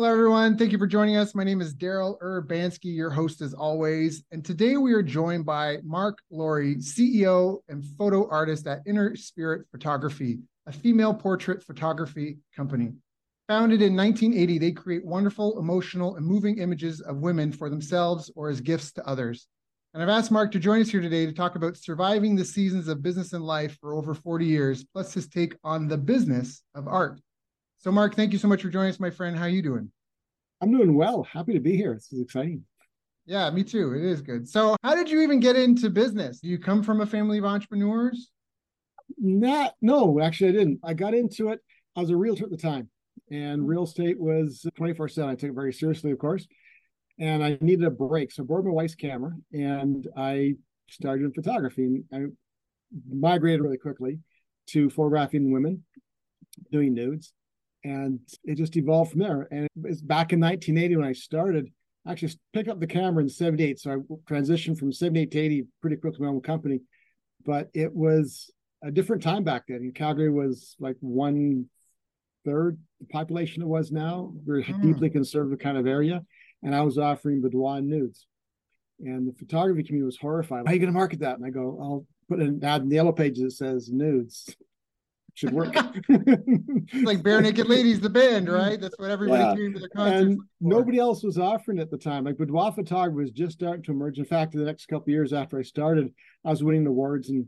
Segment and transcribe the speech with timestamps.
[0.00, 0.56] Hello, everyone.
[0.56, 1.34] Thank you for joining us.
[1.34, 4.24] My name is Daryl Urbanski, your host as always.
[4.32, 9.66] And today we are joined by Mark Laurie, CEO and photo artist at Inner Spirit
[9.70, 12.94] Photography, a female portrait photography company.
[13.46, 18.48] Founded in 1980, they create wonderful, emotional, and moving images of women for themselves or
[18.48, 19.48] as gifts to others.
[19.92, 22.88] And I've asked Mark to join us here today to talk about surviving the seasons
[22.88, 26.88] of business and life for over 40 years, plus his take on the business of
[26.88, 27.20] art.
[27.80, 29.34] So, Mark, thank you so much for joining us, my friend.
[29.34, 29.90] How are you doing?
[30.60, 31.22] I'm doing well.
[31.22, 31.94] Happy to be here.
[31.94, 32.62] This is exciting.
[33.24, 33.94] Yeah, me too.
[33.94, 34.46] It is good.
[34.46, 36.40] So, how did you even get into business?
[36.40, 38.32] Do you come from a family of entrepreneurs?
[39.16, 40.80] Not, no, actually, I didn't.
[40.84, 41.60] I got into it.
[41.96, 42.90] I was a realtor at the time,
[43.30, 45.30] and real estate was 24 7.
[45.30, 46.46] I took it very seriously, of course.
[47.18, 48.30] And I needed a break.
[48.30, 50.56] So, I borrowed my wife's camera and I
[50.90, 52.02] started in photography.
[52.12, 52.24] I
[53.10, 54.18] migrated really quickly
[54.66, 55.84] to photographing women,
[56.70, 57.32] doing nudes
[57.84, 59.48] and it just evolved from there.
[59.50, 61.70] And it's back in 1980 when I started.
[62.06, 63.96] I actually pick up the camera in 78, so I
[64.32, 66.24] transitioned from 78 to 80 pretty quickly.
[66.24, 66.80] My own company,
[67.44, 68.50] but it was
[68.82, 69.82] a different time back then.
[69.82, 71.66] In Calgary was like one
[72.44, 74.32] third the population it was now.
[74.44, 74.82] Very mm.
[74.82, 76.22] deeply conservative kind of area,
[76.62, 78.26] and I was offering boudoir nudes.
[79.00, 80.66] And the photography community was horrified.
[80.66, 81.36] How are you going to market that?
[81.36, 84.54] And I go, I'll put an ad in the yellow pages that says nudes
[85.40, 85.74] should work.
[85.74, 88.80] like Barenaked Ladies, the band, right?
[88.80, 89.54] That's what everybody yeah.
[89.54, 90.16] came to the concert.
[90.16, 92.24] And nobody else was offering at the time.
[92.24, 94.18] Like boudoir photography was just starting to emerge.
[94.18, 96.12] In fact, in the next couple years after I started,
[96.44, 97.46] I was winning awards and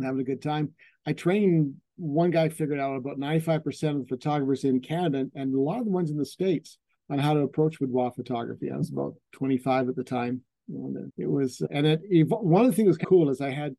[0.00, 0.72] having a good time.
[1.04, 5.60] I trained one guy figured out about 95% of the photographers in Canada and a
[5.60, 6.78] lot of the ones in the States
[7.10, 8.70] on how to approach boudoir photography.
[8.70, 10.42] I was about 25 at the time.
[10.68, 13.74] And it was, and it, one of the things that was cool is I had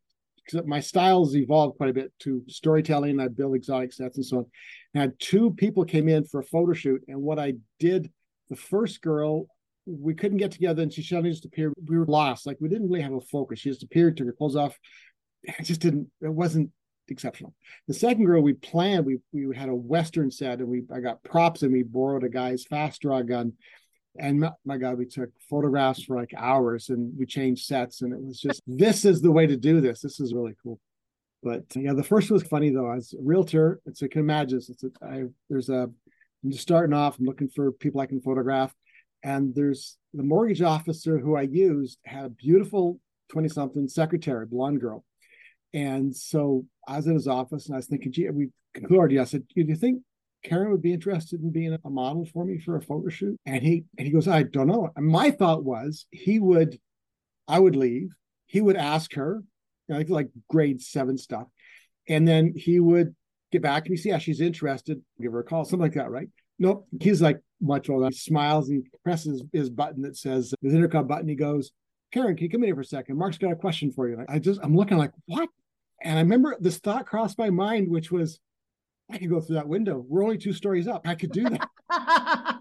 [0.65, 3.19] my styles evolved quite a bit to storytelling.
[3.19, 4.45] I build exotic sets and so on.
[4.93, 8.11] Had two people came in for a photo shoot, and what I did,
[8.49, 9.47] the first girl,
[9.85, 11.73] we couldn't get together, and she suddenly just appeared.
[11.85, 13.59] We were lost, like we didn't really have a focus.
[13.59, 14.77] She just appeared, took her clothes off.
[15.43, 16.07] It just didn't.
[16.21, 16.69] It wasn't
[17.07, 17.53] exceptional.
[17.87, 21.23] The second girl we planned, we we had a western set, and we I got
[21.23, 23.53] props, and we borrowed a guy's fast draw gun
[24.17, 28.21] and my, god we took photographs for like hours and we changed sets and it
[28.21, 30.01] was just this is the way to do this.
[30.01, 30.79] This is really cool.
[31.43, 32.91] But yeah the first was funny though.
[32.91, 35.89] As a realtor it's a can imagine it's a, I, there's a
[36.43, 38.73] i'm just starting off i'm looking for people i can photograph
[39.23, 42.99] and there's the mortgage officer who i used had a beautiful
[43.31, 45.05] 20 something secretary blonde girl.
[45.73, 49.23] And so i was in his office and i was thinking gee we concluded i
[49.23, 50.01] said do you think
[50.43, 53.37] Karen would be interested in being a model for me for a photo shoot.
[53.45, 54.89] And he and he goes, I don't know.
[54.95, 56.79] And my thought was he would,
[57.47, 58.09] I would leave.
[58.45, 59.43] He would ask her,
[59.87, 61.47] like like grade seven stuff,
[62.07, 63.15] and then he would
[63.51, 65.01] get back and he see, yeah, she's interested.
[65.21, 66.29] Give her a call, something like that, right?
[66.59, 66.87] Nope.
[66.99, 68.07] He's like much older.
[68.07, 71.27] He smiles and presses his button that says his intercom button.
[71.27, 71.71] He goes,
[72.11, 73.17] Karen, can you come in here for a second?
[73.17, 74.23] Mark's got a question for you.
[74.27, 75.49] I just I'm looking like what?
[76.03, 78.39] And I remember this thought crossed my mind, which was,
[79.11, 80.05] I could go through that window.
[80.07, 81.07] We're only two stories up.
[81.07, 82.59] I could do that.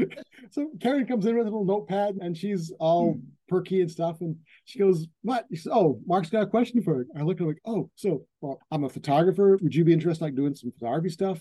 [0.50, 3.20] so Karen comes in with a little notepad and she's all hmm.
[3.48, 4.20] perky and stuff.
[4.20, 5.46] And she goes, What?
[5.50, 7.06] She says, Oh, Mark's got a question for her.
[7.16, 9.58] I look at her like, Oh, so well, I'm a photographer.
[9.62, 11.40] Would you be interested in like doing some photography stuff?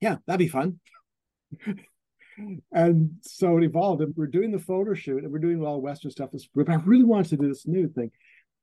[0.00, 0.78] Yeah, that'd be fun.
[2.72, 4.02] and so it evolved.
[4.02, 6.30] And we're doing the photo shoot and we're doing all Western stuff.
[6.30, 6.70] This group.
[6.70, 8.10] I really wanted to do this new thing.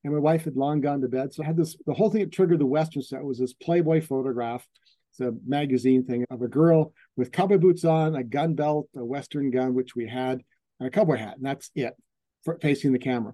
[0.05, 1.33] And my wife had long gone to bed.
[1.33, 4.01] So I had this the whole thing that triggered the Western set was this Playboy
[4.01, 4.67] photograph
[5.13, 9.05] it's a magazine thing of a girl with cowboy boots on, a gun belt, a
[9.05, 10.41] Western gun, which we had,
[10.79, 11.37] and a cowboy hat.
[11.37, 11.93] And that's it
[12.43, 13.33] for facing the camera.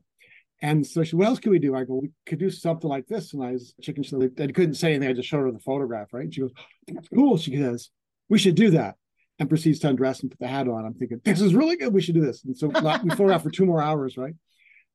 [0.61, 1.73] And so she, what else can we do?
[1.73, 3.33] I go, we could do something like this.
[3.33, 5.09] And I was chicken, so I couldn't say anything.
[5.09, 6.25] I just showed her the photograph, right?
[6.25, 6.51] And she goes,
[6.87, 7.37] that's cool.
[7.37, 7.89] She says,
[8.27, 8.95] we should do that.
[9.39, 10.85] And proceeds to undress and put the hat on.
[10.85, 11.93] I'm thinking, this is really good.
[11.93, 12.43] We should do this.
[12.43, 12.67] And so
[13.03, 14.33] we photographed for two more hours, right?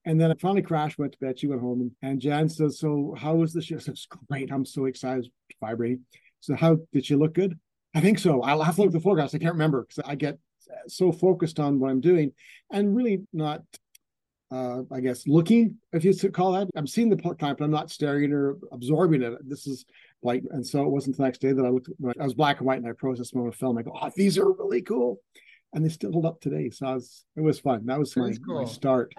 [0.05, 1.39] And then I finally crashed, went to bed.
[1.39, 1.81] She went home.
[1.81, 3.77] And, and Jan says, So how was the show?
[3.77, 4.53] I said, It's great.
[4.53, 5.27] I'm so excited,
[5.63, 6.01] vibrating.
[6.45, 7.59] So how did she look good?
[7.95, 8.43] I think so.
[8.43, 9.35] I'll have to look at the photographs.
[9.35, 10.39] I can't remember because I get
[10.89, 12.33] so focused on what I'm doing
[12.71, 13.63] and really not,
[14.51, 16.69] uh, I guess, looking, if you call that.
[16.77, 19.33] I'm seeing the client, but I'm not staring or absorbing it.
[19.49, 19.87] This is
[20.23, 21.89] like, and so it wasn't the next day that I looked,
[22.21, 23.79] I was black and white and I processed my film.
[23.79, 25.21] I go, oh, these are really cool.
[25.75, 26.71] and they still hold up today.
[26.71, 27.85] So was, it was fun.
[27.87, 28.63] That was my, cool.
[28.63, 29.13] my start.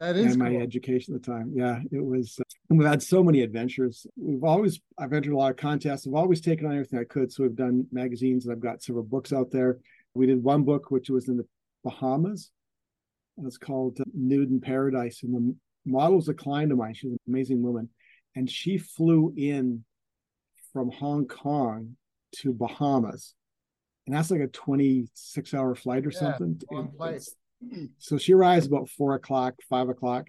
[0.00, 0.52] That is and cool.
[0.52, 1.52] my education at the time.
[1.54, 2.36] Yeah, it was.
[2.40, 4.06] Uh, we've had so many adventures.
[4.16, 6.06] We've always I've entered a lot of contests.
[6.06, 7.32] I've always taken on everything I could.
[7.32, 9.78] So we've done magazines, and I've got several books out there.
[10.14, 11.46] We did one book which was in the
[11.82, 12.50] Bahamas.
[13.44, 16.94] It's called uh, Nude in Paradise, and the model was a client of mine.
[16.94, 17.88] She's an amazing woman,
[18.36, 19.84] and she flew in
[20.72, 21.96] from Hong Kong
[22.36, 23.34] to Bahamas,
[24.06, 26.60] and that's like a twenty-six hour flight or yeah, something.
[26.70, 27.22] Long flight
[27.98, 30.28] so she arrives about four o'clock, five o'clock,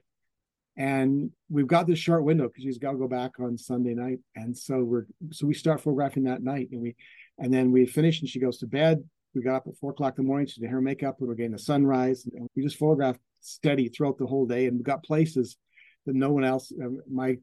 [0.77, 4.19] and we've got this short window because she's got to go back on Sunday night.
[4.35, 6.95] And so we're so we start photographing that night, and we
[7.37, 9.03] and then we finish, and she goes to bed.
[9.35, 10.47] We got up at four o'clock in the morning.
[10.47, 12.25] She did her makeup, and we're getting the sunrise.
[12.33, 15.57] And we just photographed steady throughout the whole day, and we got places
[16.05, 16.71] that no one else.
[16.71, 17.37] Uh, my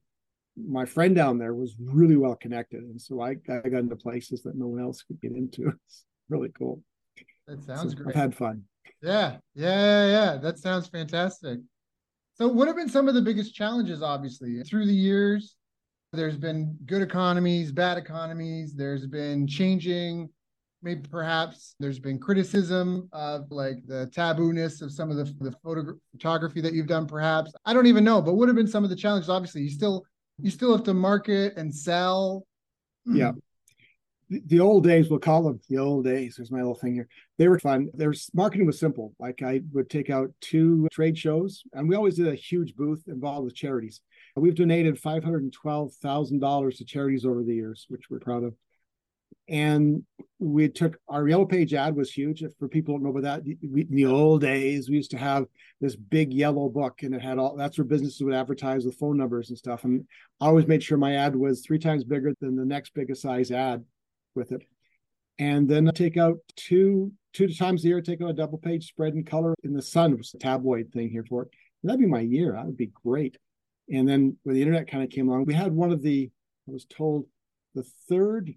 [0.56, 4.42] my friend down there was really well connected, and so I, I got into places
[4.42, 5.72] that no one else could get into.
[5.86, 6.82] It's really cool.
[7.46, 8.08] That sounds so great.
[8.08, 8.64] I've had fun.
[9.02, 10.36] Yeah, yeah, yeah.
[10.36, 11.60] That sounds fantastic.
[12.34, 15.56] So, what have been some of the biggest challenges, obviously, through the years?
[16.12, 18.74] There's been good economies, bad economies.
[18.74, 20.30] There's been changing,
[20.82, 25.98] maybe perhaps there's been criticism of like the tabooness of some of the, the photo-
[26.12, 27.52] photography that you've done, perhaps.
[27.64, 29.28] I don't even know, but what have been some of the challenges?
[29.28, 30.04] Obviously, you still
[30.38, 32.46] you still have to market and sell.
[33.06, 33.32] Yeah
[34.28, 36.34] the old days, we'll call them the old days.
[36.36, 37.08] There's my little thing here.
[37.38, 37.90] They were fun.
[37.94, 39.14] There's marketing was simple.
[39.18, 43.04] Like I would take out two trade shows, and we always did a huge booth
[43.06, 44.00] involved with charities.
[44.34, 48.18] We've donated five hundred and twelve thousand dollars to charities over the years, which we're
[48.18, 48.54] proud of.
[49.48, 50.02] And
[50.40, 52.42] we took our yellow page ad was huge.
[52.58, 55.46] For people don't know about that, we, in the old days, we used to have
[55.80, 57.54] this big yellow book, and it had all.
[57.54, 59.84] That's where businesses would advertise with phone numbers and stuff.
[59.84, 60.04] And
[60.40, 63.52] I always made sure my ad was three times bigger than the next biggest size
[63.52, 63.84] ad
[64.36, 64.62] with it.
[65.38, 69.14] And then take out two two times a year, take out a double page spread
[69.14, 71.48] in color in the sun, was a tabloid thing here for it.
[71.82, 72.52] And that'd be my year.
[72.52, 73.36] That would be great.
[73.92, 76.30] And then when the internet kind of came along, we had one of the,
[76.68, 77.26] I was told,
[77.74, 78.54] the third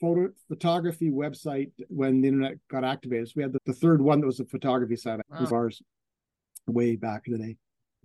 [0.00, 3.28] photo photography website when the internet got activated.
[3.28, 5.38] So we had the, the third one that was a photography site wow.
[5.38, 5.80] of ours
[6.66, 7.56] way back in the day.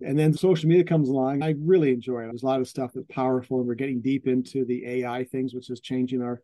[0.04, 1.42] And then social media comes along.
[1.42, 2.26] I really enjoy it.
[2.26, 5.54] There's a lot of stuff that's powerful, and we're getting deep into the AI things,
[5.54, 6.40] which is changing our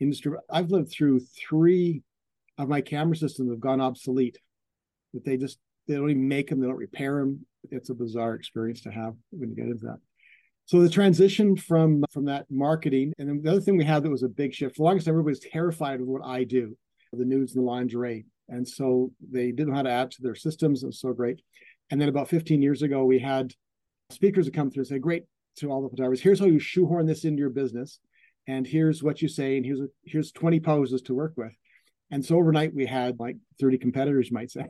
[0.00, 0.32] industry.
[0.50, 2.02] I've lived through three
[2.58, 4.38] of my camera systems have gone obsolete.
[5.14, 7.44] That they just they don't even make them, they don't repair them.
[7.70, 9.98] It's a bizarre experience to have when you get into that.
[10.66, 14.10] So the transition from from that marketing, and then the other thing we had that
[14.10, 14.76] was a big shift.
[14.76, 16.76] For the longest time, everybody was terrified of what I do,
[17.12, 20.36] the nudes and the lingerie, and so they didn't know how to add to their
[20.36, 20.82] systems.
[20.82, 21.42] It was so great.
[21.90, 23.52] And then about 15 years ago, we had
[24.10, 25.24] speakers that come through and say, "Great
[25.56, 26.22] to all the photographers.
[26.22, 27.98] Here's how you shoehorn this into your business."
[28.50, 31.52] And here's what you say and here's here's 20 poses to work with.
[32.10, 34.66] And so overnight we had like 30 competitors might say.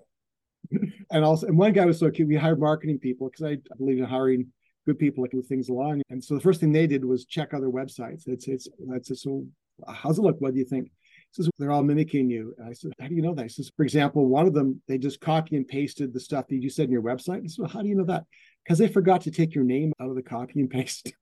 [1.12, 3.98] And also and one guy was so cute we hired marketing people because I believe
[3.98, 4.46] in hiring
[4.86, 6.02] good people to move things along.
[6.08, 8.28] And so the first thing they did was check other websites.
[8.28, 9.44] It's it's that's so
[9.88, 10.40] how's it look?
[10.40, 10.84] What do you think?
[10.84, 12.54] He says they're all mimicking you.
[12.58, 13.42] And i said how do you know that?
[13.44, 16.62] He says for example one of them they just copy and pasted the stuff that
[16.62, 17.38] you said in your website.
[17.38, 18.24] And so how do you know that?
[18.62, 21.12] Because they forgot to take your name out of the copy and paste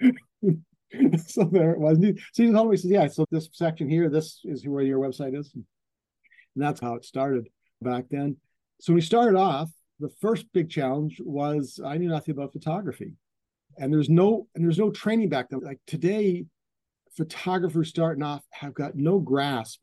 [1.26, 1.98] so there it was.
[2.32, 5.52] So he always says, yeah, so this section here, this is where your website is.
[5.54, 5.64] And
[6.56, 7.48] that's how it started
[7.80, 8.36] back then.
[8.80, 9.70] So we started off,
[10.00, 13.14] the first big challenge was I knew nothing about photography.
[13.78, 15.60] And there's no and there's no training back then.
[15.60, 16.44] Like today,
[17.16, 19.82] photographers starting off have got no grasp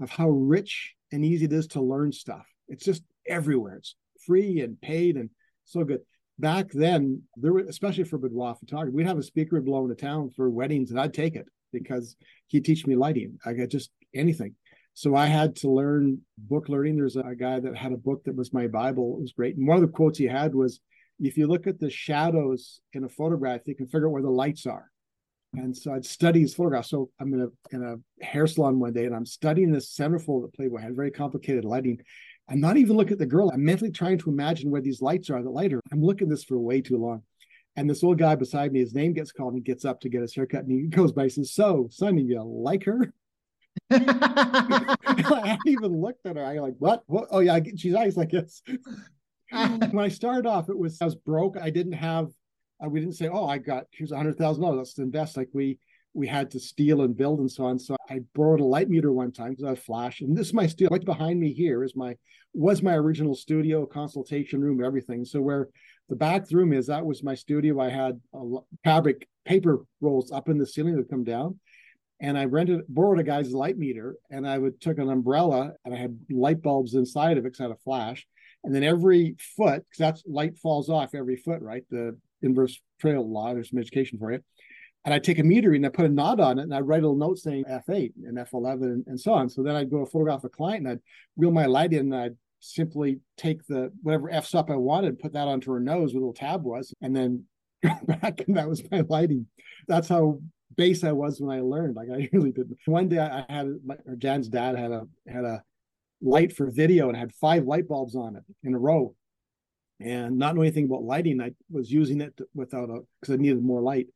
[0.00, 2.46] of how rich and easy it is to learn stuff.
[2.68, 3.76] It's just everywhere.
[3.76, 3.94] It's
[4.26, 5.30] free and paid and
[5.64, 6.00] so good
[6.40, 10.30] back then, there were especially for boudoir photography, we'd have a speaker blow into town
[10.30, 12.16] for weddings, and I'd take it because
[12.48, 13.38] he'd teach me lighting.
[13.44, 14.54] I got just anything.
[14.94, 16.96] So I had to learn book learning.
[16.96, 19.16] There's a guy that had a book that was my Bible.
[19.18, 19.56] It was great.
[19.56, 20.80] And one of the quotes he had was,
[21.20, 24.30] if you look at the shadows in a photograph, you can figure out where the
[24.30, 24.90] lights are.
[25.54, 26.90] And so I'd study his photographs.
[26.90, 30.42] So I'm in a in a hair salon one day and I'm studying this centerfold
[30.42, 32.00] that Playboy had very complicated lighting.
[32.50, 33.50] I'm not even looking at the girl.
[33.50, 35.80] I'm mentally trying to imagine where these lights are that light her.
[35.92, 37.22] I'm looking at this for way too long.
[37.76, 40.08] And this old guy beside me, his name gets called and he gets up to
[40.08, 40.64] get his haircut.
[40.64, 43.12] And he goes by and says, So, Sonny, you like her?
[43.90, 46.44] I hadn't even looked at her.
[46.44, 47.04] I like, what?
[47.06, 47.28] what?
[47.30, 48.62] Oh, yeah, she's eyes like this.
[49.50, 51.56] when I started off, it was I was broke.
[51.56, 52.30] I didn't have,
[52.84, 54.76] uh, we didn't say, oh, I got, here's a $100,000.
[54.76, 55.36] Let's invest.
[55.36, 55.78] Like we,
[56.12, 57.78] we had to steal and build and so on.
[57.78, 60.20] So I borrowed a light meter one time because I had flash.
[60.20, 60.88] And this is my studio.
[60.90, 62.16] Right behind me here is my
[62.52, 65.24] was my original studio, consultation room, everything.
[65.24, 65.68] So where
[66.08, 67.80] the back room is, that was my studio.
[67.80, 68.20] I had
[68.82, 71.58] fabric paper rolls up in the ceiling that come down.
[72.20, 75.94] and I rented borrowed a guy's light meter, and I would took an umbrella and
[75.94, 78.26] I had light bulbs inside of it because I had a flash,
[78.62, 81.84] and then every foot because that's light falls off every foot, right?
[81.90, 83.54] The inverse square law.
[83.54, 84.40] There's some education for you.
[85.04, 87.02] And I'd take a meter and I put a knot on it and I'd write
[87.02, 89.48] a little note saying F8 and F11 and, and so on.
[89.48, 91.00] So then I'd go photograph a client and I'd
[91.36, 95.32] reel my light in and I'd simply take the whatever f stop I wanted, put
[95.32, 97.44] that onto her nose where the little tab was, and then
[97.82, 99.46] go back and that was my lighting.
[99.88, 100.40] That's how
[100.76, 101.96] base I was when I learned.
[101.96, 102.78] Like I really didn't.
[102.84, 105.62] One day I had my, Jan's dad had a had a
[106.22, 109.14] light for video and had five light bulbs on it in a row.
[110.00, 113.62] And not knowing anything about lighting, I was using it without a because I needed
[113.62, 114.08] more light.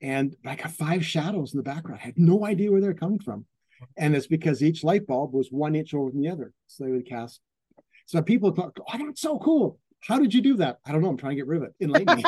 [0.00, 2.00] And I got five shadows in the background.
[2.02, 3.46] I had no idea where they're coming from.
[3.96, 6.52] And it's because each light bulb was one inch over from the other.
[6.66, 7.40] So they would cast.
[8.06, 9.78] So people thought, oh, that's so cool.
[10.00, 10.78] How did you do that?
[10.86, 11.08] I don't know.
[11.08, 11.74] I'm trying to get rid of it.
[11.80, 12.22] Enlighten me.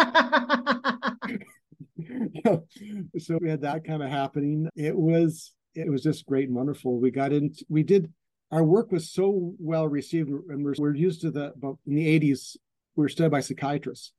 [3.19, 4.69] so we had that kind of happening.
[4.75, 6.99] It was it was just great and wonderful.
[6.99, 8.13] We got into we did
[8.51, 11.53] our work was so well received and we're, we're used to the
[11.87, 12.57] in the 80s
[12.97, 14.13] we were studied by psychiatrists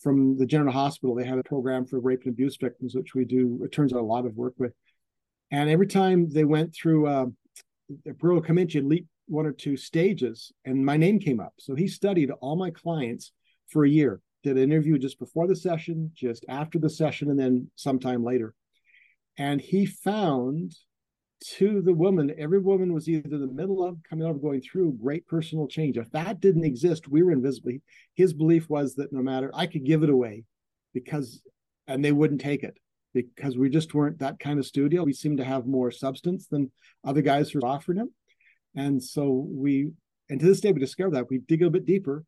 [0.00, 3.24] from the general hospital they had a program for rape and abuse victims which we
[3.24, 4.72] do it turns out a lot of work with
[5.50, 7.26] and every time they went through uh,
[8.04, 8.14] the
[8.48, 11.52] in, you'd leap one or two stages, and my name came up.
[11.58, 13.32] So he studied all my clients
[13.68, 17.38] for a year, did an interview just before the session, just after the session, and
[17.38, 18.54] then sometime later.
[19.38, 20.74] And he found
[21.58, 24.60] to the woman, every woman was either in the middle of coming out of going
[24.60, 25.98] through great personal change.
[25.98, 27.72] If that didn't exist, we were invisible.
[28.14, 30.44] His belief was that no matter I could give it away
[30.94, 31.42] because
[31.86, 32.78] and they wouldn't take it
[33.14, 35.04] because we just weren't that kind of studio.
[35.04, 36.72] We seemed to have more substance than
[37.04, 38.08] other guys who were offering it.
[38.74, 39.90] And so we
[40.28, 42.24] and to this day we discover that we dig a bit deeper.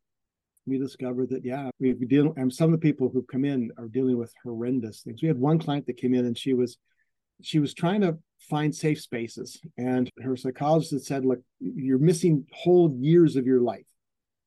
[0.65, 3.71] We discover that yeah, we, we deal and some of the people who come in
[3.77, 5.21] are dealing with horrendous things.
[5.21, 6.77] We had one client that came in and she was
[7.41, 9.59] she was trying to find safe spaces.
[9.77, 13.85] And her psychologist had said, look, you're missing whole years of your life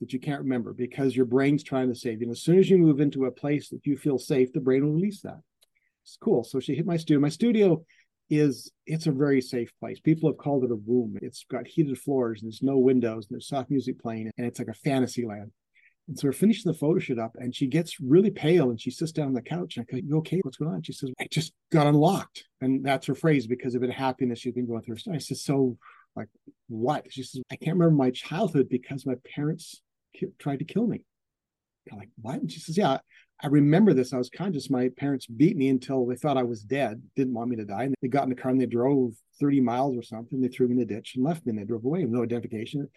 [0.00, 2.26] that you can't remember because your brain's trying to save you.
[2.26, 4.84] And as soon as you move into a place that you feel safe, the brain
[4.84, 5.40] will release that.
[6.02, 6.42] It's cool.
[6.42, 7.20] So she hit my studio.
[7.20, 7.84] My studio
[8.28, 10.00] is it's a very safe place.
[10.00, 11.18] People have called it a room.
[11.22, 14.58] It's got heated floors and there's no windows and there's soft music playing and it's
[14.58, 15.52] like a fantasy land.
[16.08, 18.90] And so we're finishing the photo shoot up and she gets really pale and she
[18.90, 19.76] sits down on the couch.
[19.76, 20.40] And I go, You okay?
[20.42, 20.82] What's going on?
[20.82, 22.44] She says, I just got unlocked.
[22.60, 24.96] And that's her phrase because of the happiness she's been going through.
[25.12, 25.76] I said, So,
[26.16, 26.28] like,
[26.68, 27.06] what?
[27.10, 29.80] She says, I can't remember my childhood because my parents
[30.38, 31.04] tried to kill me.
[31.90, 32.40] I'm like, what?
[32.40, 32.98] And she says, Yeah,
[33.40, 34.12] I remember this.
[34.12, 34.70] I was conscious.
[34.70, 37.84] My parents beat me until they thought I was dead, didn't want me to die.
[37.84, 40.40] And they got in the car and they drove 30 miles or something.
[40.40, 42.22] They threw me in the ditch and left me and they drove away with no
[42.22, 42.88] identification.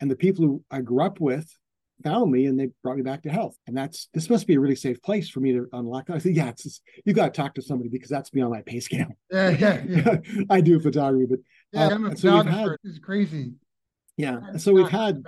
[0.00, 1.54] And the people who I grew up with
[2.02, 3.56] found me and they brought me back to health.
[3.66, 6.10] And that's this must be a really safe place for me to unlock.
[6.10, 8.62] I said, yeah, it's just, you got to talk to somebody because that's beyond my
[8.62, 9.08] pay scale.
[9.32, 10.16] Yeah, yeah, yeah.
[10.50, 11.38] I do photography, but
[11.72, 13.52] yeah, uh, I'm a so had, it's crazy.
[14.16, 15.22] Yeah, so we've had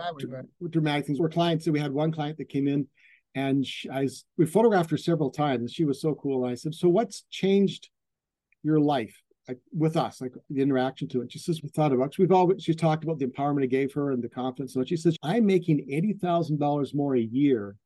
[0.68, 1.18] dramatic things.
[1.18, 1.64] We're clients.
[1.64, 2.88] So we had one client that came in
[3.34, 6.44] and she, I we photographed her several times, and she was so cool.
[6.44, 7.88] And I said, "So what's changed
[8.62, 12.16] your life like with us, like the interaction to it?" She says, "We thought about.
[12.18, 14.96] We've always, she's talked about the empowerment it gave her and the confidence." And she
[14.96, 17.76] says, "I'm making eighty thousand dollars more a year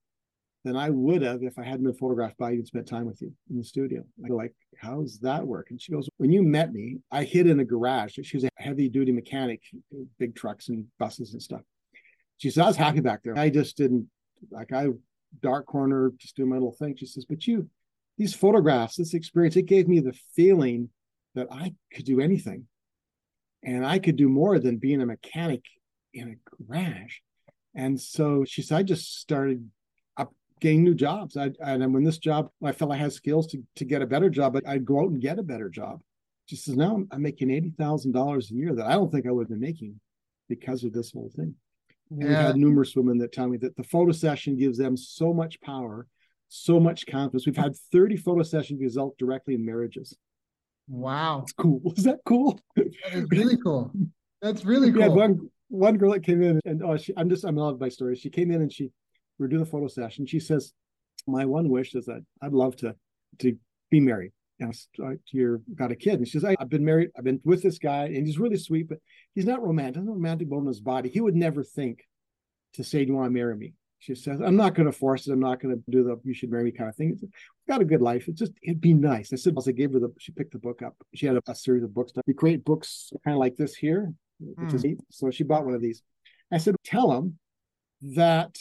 [0.64, 3.20] than I would have if I hadn't been photographed by you and spent time with
[3.22, 6.32] you in the studio." I go, "Like, how does that work?" And she goes, "When
[6.32, 8.18] you met me, I hid in a garage.
[8.22, 9.62] She was a heavy duty mechanic,
[10.18, 11.62] big trucks and buses and stuff."
[12.38, 13.38] She says, "I was happy back there.
[13.38, 14.08] I just didn't."
[14.50, 14.88] Like I
[15.40, 16.96] dark corner, just do my little thing.
[16.96, 17.68] She says, But you,
[18.18, 20.88] these photographs, this experience, it gave me the feeling
[21.36, 22.66] that I could do anything.
[23.62, 25.62] And I could do more than being a mechanic
[26.12, 27.18] in a garage.
[27.74, 29.68] And so she said, I just started
[30.16, 31.36] up getting new jobs.
[31.36, 34.30] I, and when this job, I felt I had skills to, to get a better
[34.30, 36.00] job, but I'd go out and get a better job.
[36.46, 39.44] She says, now I'm, I'm making $80,000 a year that I don't think I would
[39.44, 40.00] have been making
[40.48, 41.54] because of this whole thing.
[42.10, 42.28] Yeah.
[42.28, 45.60] We've had numerous women that tell me that the photo session gives them so much
[45.60, 46.06] power,
[46.48, 47.46] so much confidence.
[47.46, 50.16] We've had 30 photo sessions result directly in marriages.
[50.88, 51.42] Wow.
[51.42, 51.80] It's cool.
[51.96, 52.60] Is that cool?
[52.76, 53.90] That is really cool.
[54.40, 54.98] That's really cool.
[54.98, 57.56] We had one one girl that came in and oh she I'm just I'm in
[57.56, 58.16] love with my story.
[58.16, 60.26] She came in and she we were doing the photo session.
[60.26, 60.72] She says,
[61.26, 62.94] My one wish is that I'd love to
[63.40, 63.56] to
[63.90, 66.14] be married you know, uh, you're got a kid.
[66.14, 68.88] And she says, I've been married, I've been with this guy, and he's really sweet,
[68.88, 68.98] but
[69.34, 71.08] he's not romantic, no romantic bone in his body.
[71.08, 72.04] He would never think
[72.74, 73.74] to say, Do you want to marry me?
[73.98, 75.32] She says, I'm not going to force it.
[75.32, 77.18] I'm not going to do the you should marry me kind of thing.
[77.20, 77.30] We've
[77.68, 78.28] got a good life.
[78.28, 79.32] It's just, it'd be nice.
[79.32, 80.94] I said, I gave her the, she picked the book up.
[81.14, 82.12] She had a, a series of books.
[82.26, 84.74] We create books kind of like this here, which mm.
[84.74, 84.88] is hmm.
[84.88, 84.98] neat.
[85.10, 86.02] So she bought one of these.
[86.52, 87.38] I said, Tell him
[88.02, 88.56] that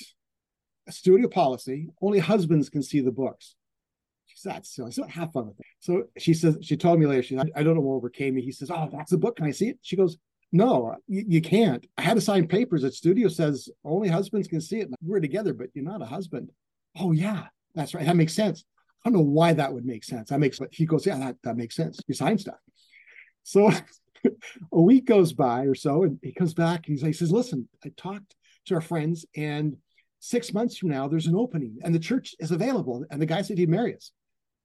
[0.87, 3.55] a studio policy, only husbands can see the books.
[4.27, 4.91] She said, that's silly.
[4.91, 5.65] So have fun with it.
[5.79, 8.41] So she says, she told me later, she said, I don't know what overcame me.
[8.41, 9.37] He says, Oh, that's a book.
[9.37, 9.79] Can I see it?
[9.81, 10.17] She goes,
[10.55, 11.85] No, you, you can't.
[11.97, 12.83] I had to sign papers.
[12.83, 14.89] The studio says only husbands can see it.
[15.01, 16.49] We're together, but you're not a husband.
[16.97, 18.05] Oh, yeah, that's right.
[18.05, 18.63] That makes sense.
[19.03, 20.29] I don't know why that would make sense.
[20.29, 21.99] That makes, but he goes, Yeah, that, that makes sense.
[22.07, 22.55] You sign stuff.
[23.43, 23.69] So
[24.71, 27.91] a week goes by or so, and he comes back and he says, Listen, I
[27.97, 28.33] talked
[28.67, 29.75] to our friends, and
[30.21, 33.03] six months from now, there's an opening and the church is available.
[33.11, 34.13] And the guy said he'd marry us.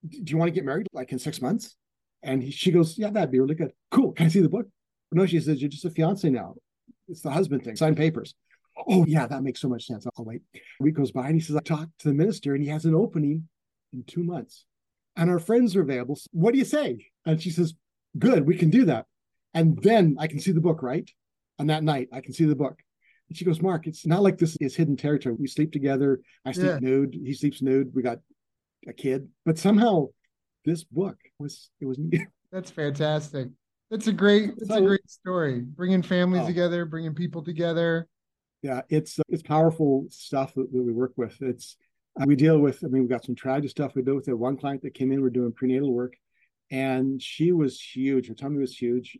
[0.08, 1.74] Do you want to get married like in six months?
[2.22, 3.72] And he, she goes, Yeah, that'd be really good.
[3.90, 4.12] Cool.
[4.12, 4.68] Can I see the book?
[5.12, 6.54] No, she says, You're just a fiance now.
[7.08, 7.76] It's the husband thing.
[7.76, 8.34] Sign papers.
[8.88, 10.06] Oh, yeah, that makes so much sense.
[10.06, 10.42] I'll wait.
[10.54, 12.84] A week goes by and he says, I talked to the minister and he has
[12.84, 13.48] an opening
[13.92, 14.64] in two months.
[15.16, 16.18] And our friends are available.
[16.32, 17.06] What do you say?
[17.26, 17.74] And she says,
[18.18, 19.06] Good, we can do that.
[19.54, 21.08] And then I can see the book, right?
[21.58, 22.78] On that night, I can see the book.
[23.28, 25.36] And she goes, Mark, it's not like this is hidden territory.
[25.38, 26.20] We sleep together.
[26.44, 26.78] I sleep yeah.
[26.80, 27.14] nude.
[27.24, 27.90] He sleeps nude.
[27.94, 28.18] We got
[28.88, 29.28] a kid.
[29.44, 30.08] But somehow
[30.64, 31.98] this book was, it was.
[32.52, 33.48] That's fantastic.
[33.90, 35.60] That's a great, it's so, a great story.
[35.60, 38.08] Bringing families oh, together, bringing people together.
[38.62, 41.36] Yeah, it's it's powerful stuff that, that we work with.
[41.40, 41.76] It's
[42.20, 42.84] uh, we deal with.
[42.84, 44.28] I mean, we've got some tragic stuff we deal with.
[44.28, 46.14] One client that came in, we're doing prenatal work,
[46.70, 48.28] and she was huge.
[48.28, 49.18] Her tummy was huge.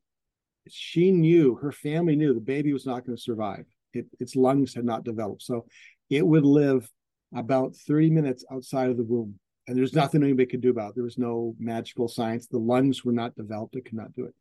[0.68, 4.74] She knew her family knew the baby was not going to survive it, its lungs
[4.74, 5.42] had not developed.
[5.42, 5.66] So
[6.08, 6.90] it would live
[7.34, 9.38] about 30 minutes outside of the womb.
[9.66, 10.94] And there's nothing anybody could do about it.
[10.96, 12.46] There was no magical science.
[12.46, 13.76] The lungs were not developed.
[13.76, 14.34] It could not do it.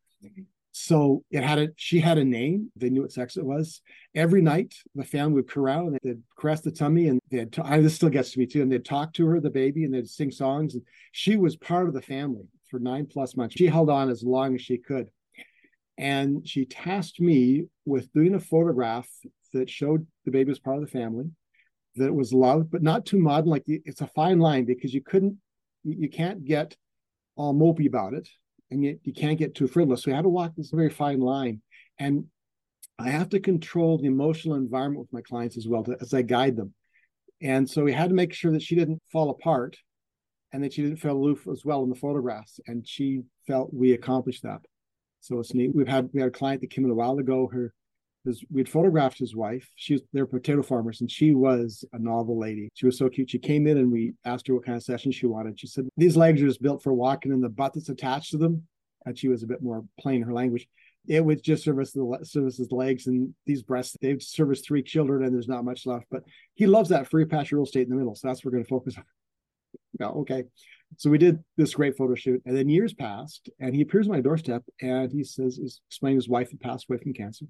[0.72, 2.72] So it had a she had a name.
[2.76, 3.82] They knew what sex it was.
[4.16, 7.82] Every night the family would corral and they'd caress the tummy and they'd t- I,
[7.82, 8.62] this still gets to me too.
[8.62, 10.76] And they'd talk to her, the baby, and they'd sing songs.
[10.76, 13.56] And she was part of the family for nine plus months.
[13.58, 15.10] She held on as long as she could.
[15.98, 19.10] And she tasked me with doing a photograph
[19.54, 21.26] that showed the baby was part of the family,
[21.96, 23.50] that was loved, but not too modern.
[23.50, 25.38] Like it's a fine line because you couldn't,
[25.84, 26.78] you can't get
[27.36, 28.30] all mopey about it,
[28.72, 30.04] and yet you can't get too frivolous.
[30.04, 31.62] So I had to walk this very fine line,
[32.00, 32.26] and
[32.98, 36.22] I have to control the emotional environment with my clients as well to, as I
[36.22, 36.74] guide them.
[37.42, 39.78] And so we had to make sure that she didn't fall apart,
[40.52, 42.60] and that she didn't feel aloof as well in the photographs.
[42.68, 44.62] And she felt we accomplished that.
[45.22, 45.76] So it's neat.
[45.76, 47.50] We've had we had a client that came in a while ago.
[47.52, 47.74] Her
[48.24, 49.70] because we'd photographed his wife.
[49.76, 52.70] She was they're potato farmers, and she was a novel lady.
[52.74, 53.30] She was so cute.
[53.30, 55.60] She came in and we asked her what kind of session she wanted.
[55.60, 58.38] She said these legs are just built for walking, and the butt that's attached to
[58.38, 58.68] them.
[59.06, 60.68] And she was a bit more plain her language.
[61.08, 63.96] It would just service the services legs and these breasts.
[64.02, 66.06] They've serviced three children, and there's not much left.
[66.12, 66.24] But
[66.56, 68.66] he loves that free pasture real estate in the middle, so that's what we're going
[68.66, 69.06] to focus on.
[70.00, 70.44] Yeah, okay.
[70.98, 74.14] So we did this great photo shoot, and then years passed, and he appears on
[74.14, 77.46] my doorstep, and he says, "Is explaining his wife had passed away from cancer."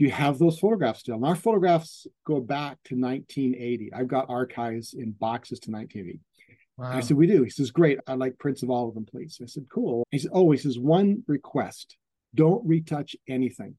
[0.00, 1.16] You have those photographs still.
[1.16, 3.92] And our photographs go back to 1980.
[3.92, 6.20] I've got archives in boxes to 1980.
[6.76, 6.96] Wow.
[6.96, 7.42] I said, We do.
[7.42, 7.98] He says, Great.
[8.06, 9.38] I'd like prints of all of them, please.
[9.42, 10.04] I said, Cool.
[10.10, 11.96] He said, Oh, he says, One request
[12.34, 13.76] don't retouch anything.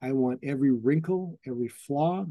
[0.00, 2.24] I want every wrinkle, every flaw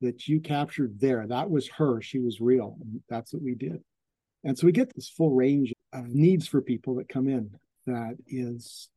[0.00, 1.26] that you captured there.
[1.26, 2.00] That was her.
[2.00, 2.76] She was real.
[2.80, 3.80] And that's what we did.
[4.44, 7.50] And so we get this full range of needs for people that come in
[7.86, 8.88] that is,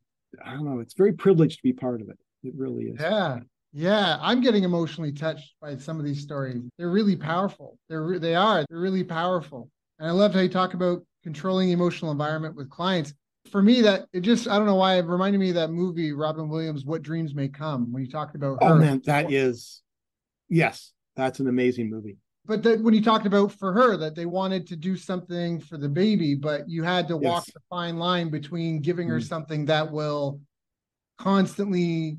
[0.44, 2.18] I don't know, it's very privileged to be part of it.
[2.44, 3.00] It really is.
[3.00, 3.40] Yeah.
[3.72, 6.64] Yeah, I'm getting emotionally touched by some of these stories.
[6.78, 7.78] They're really powerful.
[7.88, 8.66] They're re- they are.
[8.68, 9.70] They're really powerful.
[10.00, 13.14] And I love how you talk about controlling the emotional environment with clients.
[13.52, 16.14] For me, that it just I don't know why it reminded me of that movie
[16.14, 18.58] Robin Williams, What Dreams May Come, when you talked about.
[18.62, 18.76] Oh her.
[18.76, 19.82] man, that is,
[20.50, 22.18] yes, that's an amazing movie.
[22.46, 25.78] But that when you talked about for her that they wanted to do something for
[25.78, 27.54] the baby, but you had to walk yes.
[27.54, 29.28] the fine line between giving her mm.
[29.28, 30.42] something that will
[31.20, 32.18] constantly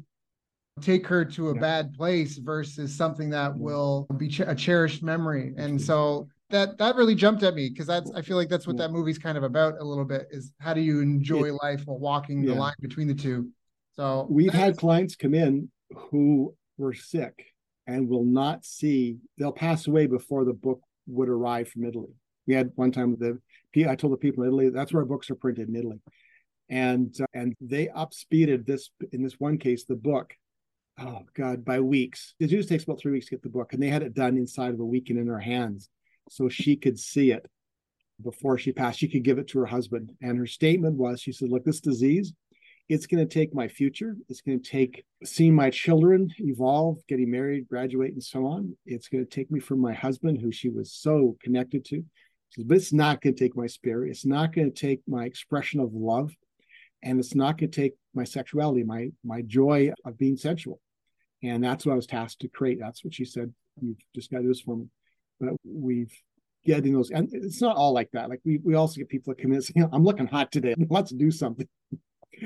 [0.82, 1.60] take her to a yeah.
[1.60, 5.54] bad place versus something that will be ch- a cherished memory.
[5.56, 8.76] And so that that really jumped at me because that's I feel like that's what
[8.78, 11.98] that movie's kind of about a little bit is how do you enjoy life while
[11.98, 12.54] walking yeah.
[12.54, 13.48] the line between the two.
[13.92, 17.46] So we've had clients come in who were sick
[17.86, 22.14] and will not see they'll pass away before the book would arrive from Italy.
[22.46, 23.38] We had one time the
[23.88, 26.00] I told the people in Italy that's where books are printed in Italy,
[26.68, 30.34] and uh, and they upspeeded this in this one case the book
[31.00, 32.34] oh um, god by weeks.
[32.38, 34.36] It usually takes about three weeks to get the book and they had it done
[34.36, 35.88] inside of a week and in her hands
[36.28, 37.46] so she could see it
[38.22, 38.98] before she passed.
[38.98, 40.12] She could give it to her husband.
[40.22, 42.32] And her statement was she said look this disease
[42.90, 44.16] it's going to take my future.
[44.28, 48.76] It's going to take seeing my children evolve getting married graduate and so on.
[48.84, 52.04] It's going to take me from my husband who she was so connected to.
[52.50, 54.10] Says, but it's not going to take my spirit.
[54.10, 56.32] It's not going to take my expression of love.
[57.00, 60.80] And it's not going to take my sexuality my my joy of being sensual
[61.42, 62.78] and that's what I was tasked to create.
[62.80, 63.52] That's what she said.
[63.80, 64.86] You've just got to do this for me.
[65.40, 66.12] But we've
[66.64, 67.10] getting those.
[67.10, 68.28] And it's not all like that.
[68.28, 70.74] Like we we also get people that come in and say, "I'm looking hot today.
[70.90, 71.68] Let's do something."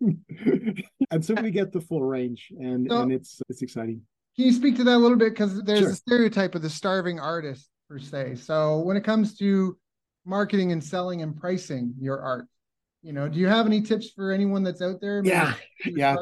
[0.00, 4.02] and so we get the full range, and so, and it's it's exciting.
[4.36, 5.30] Can you speak to that a little bit?
[5.30, 5.90] Because there's sure.
[5.90, 8.36] a stereotype of the starving artist per se.
[8.36, 9.76] So when it comes to
[10.24, 12.46] marketing and selling and pricing your art,
[13.02, 15.22] you know, do you have any tips for anyone that's out there?
[15.24, 16.16] Yeah, yeah.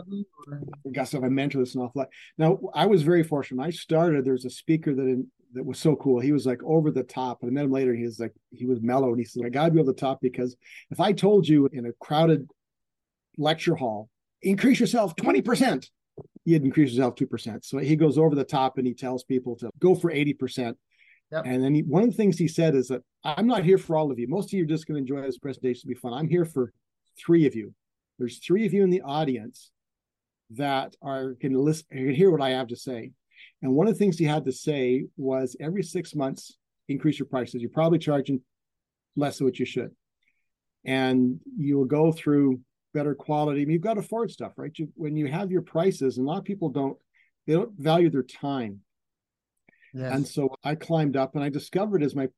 [0.51, 2.09] I guess if I mentor this an awful lot.
[2.39, 3.59] Now, I was very fortunate.
[3.59, 6.21] When I started, there's a speaker that in, that was so cool.
[6.21, 7.43] He was like over the top.
[7.43, 7.95] And I met him later.
[7.95, 9.99] He was like, he was mellow, and he said, "I got to be over the
[9.99, 10.57] top because
[10.91, 12.49] if I told you in a crowded
[13.37, 14.09] lecture hall,
[14.41, 15.91] increase yourself twenty percent,
[16.45, 19.57] you'd increase yourself two percent." So he goes over the top and he tells people
[19.57, 20.79] to go for eighty percent
[21.33, 21.45] Yep.
[21.47, 23.97] And then he, one of the things he said is that I'm not here for
[23.97, 24.27] all of you.
[24.29, 26.13] Most of you are just going to enjoy this presentation to be fun.
[26.13, 26.73] I'm here for
[27.19, 27.73] three of you.
[28.19, 29.71] There's three of you in the audience
[30.51, 33.13] that are to listen, can hear what I have to say.
[33.63, 36.57] And one of the things he had to say was every six months,
[36.89, 37.61] increase your prices.
[37.61, 38.41] You're probably charging
[39.17, 39.93] less than what you should.
[40.85, 42.61] And you will go through
[42.93, 43.63] better quality.
[43.63, 44.73] I mean, you've got to afford stuff, right?
[44.77, 46.99] You, when you have your prices, and a lot of people don't,
[47.47, 48.81] they don't value their time.
[49.93, 50.15] Yes.
[50.15, 52.29] And so I climbed up and I discovered as my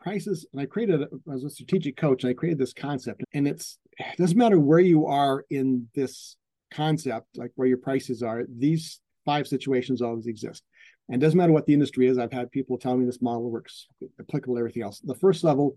[0.00, 3.22] prices, and I created as a strategic coach, and I created this concept.
[3.32, 6.36] And it's it doesn't matter where you are in this
[6.72, 10.62] concept, like where your prices are, these five situations always exist.
[11.08, 12.16] And doesn't matter what the industry is.
[12.16, 13.86] I've had people tell me this model works
[14.18, 15.00] applicable to everything else.
[15.00, 15.76] The first level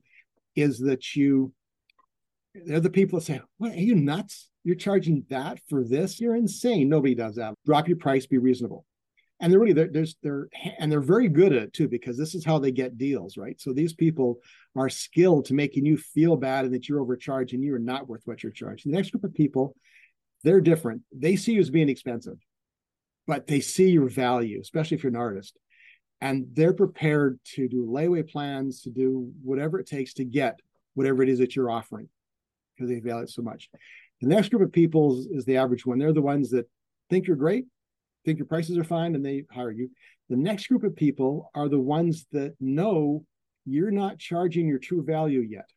[0.56, 1.54] is that you
[2.66, 4.50] they're the people that say, What are you nuts?
[4.64, 6.20] You're charging that for this?
[6.20, 6.90] You're insane.
[6.90, 7.54] Nobody does that.
[7.66, 8.86] Drop your price, be reasonable
[9.46, 12.34] and they're really they're, there's they're and they're very good at it too because this
[12.34, 13.62] is how they get deals right?
[13.62, 14.40] So these people
[14.76, 18.24] are skilled to making you feel bad and that you're overcharged and you're not worth
[18.26, 19.76] what you're charging the next group of people
[20.44, 21.04] they're different.
[21.16, 22.40] They see you as being expensive
[23.28, 25.56] but they see your value especially if you're an artist.
[26.22, 30.60] And they're prepared to do layaway plans to do whatever it takes to get
[30.96, 32.10] whatever it is that you're offering
[32.76, 33.70] because they value it so much.
[34.22, 36.00] The next group of people is, is the average one.
[36.00, 36.68] They're the ones that
[37.12, 37.66] think you're great
[38.26, 39.90] think your prices are fine and they hire you.
[40.30, 43.24] The next group of people are the ones that know
[43.66, 45.70] you're not charging your true value yet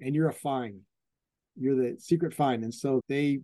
[0.00, 0.80] and you're a fine.
[1.56, 2.64] You're the secret fine.
[2.64, 3.40] And so they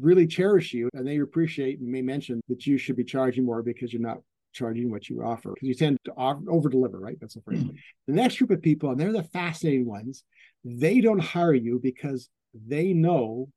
[0.00, 3.62] really cherish you and they appreciate and may mention that you should be charging more
[3.62, 4.18] because you're not
[4.52, 7.18] charging what you offer because you tend to over deliver, right?
[7.20, 7.76] That's the 1st mm-hmm.
[8.06, 10.24] The next group of people, and they're the fascinating ones,
[10.64, 13.48] they don't hire you because they know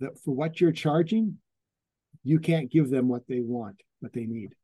[0.00, 1.38] that for what you're charging,
[2.28, 4.54] you can't give them what they want, what they need.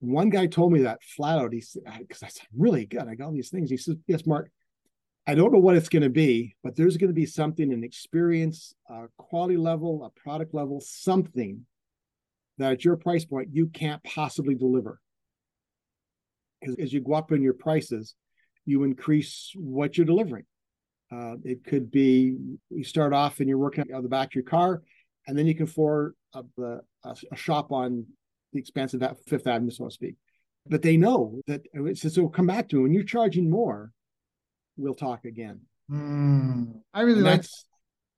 [0.00, 1.52] One guy told me that flat out.
[1.52, 3.08] He said, because I said, really good.
[3.08, 3.70] I got all these things.
[3.70, 4.50] He says, Yes, Mark,
[5.26, 7.82] I don't know what it's going to be, but there's going to be something, an
[7.82, 11.64] experience, a quality level, a product level, something
[12.58, 15.00] that at your price point you can't possibly deliver.
[16.60, 18.14] Because as you go up in your prices,
[18.66, 20.44] you increase what you're delivering.
[21.10, 22.36] Uh, it could be
[22.68, 24.82] you start off and you're working on the back of your car,
[25.28, 26.42] and then you can afford a,
[27.04, 28.06] a, a shop on
[28.52, 30.16] the expansive Fifth Avenue, so to speak.
[30.66, 31.62] But they know that
[31.96, 32.82] so, so come back to it.
[32.82, 33.92] when you're charging more,
[34.76, 35.60] we'll talk again.
[35.90, 37.44] Mm, I really like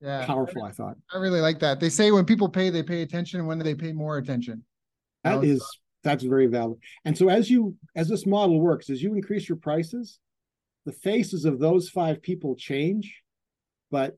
[0.01, 0.63] yeah powerful.
[0.63, 1.81] I, thought I really like that.
[1.81, 3.47] They say when people pay, they pay attention.
[3.47, 4.65] When do they pay more attention?
[5.25, 5.65] That is
[6.03, 6.79] that's very valid.
[7.05, 10.19] And so as you as this model works, as you increase your prices,
[10.87, 13.21] the faces of those five people change,
[13.91, 14.17] but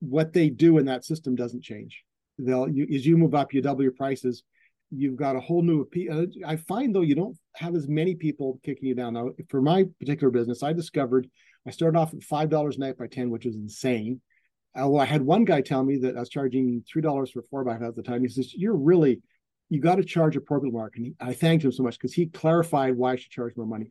[0.00, 2.04] what they do in that system doesn't change
[2.38, 4.42] they'll you, as you move up, you double your prices.
[4.90, 5.86] You've got a whole new.
[6.10, 9.14] Uh, I find though you don't have as many people kicking you down.
[9.14, 11.28] Now, for my particular business, I discovered
[11.66, 14.20] I started off at five dollars a night by ten, which was insane.
[14.76, 17.64] Although I had one guy tell me that I was charging three dollars for four
[17.64, 18.22] by five at the time.
[18.22, 19.20] He says, "You're really,
[19.68, 22.26] you got to charge appropriate mark." And he, I thanked him so much because he
[22.26, 23.90] clarified why I should charge more money.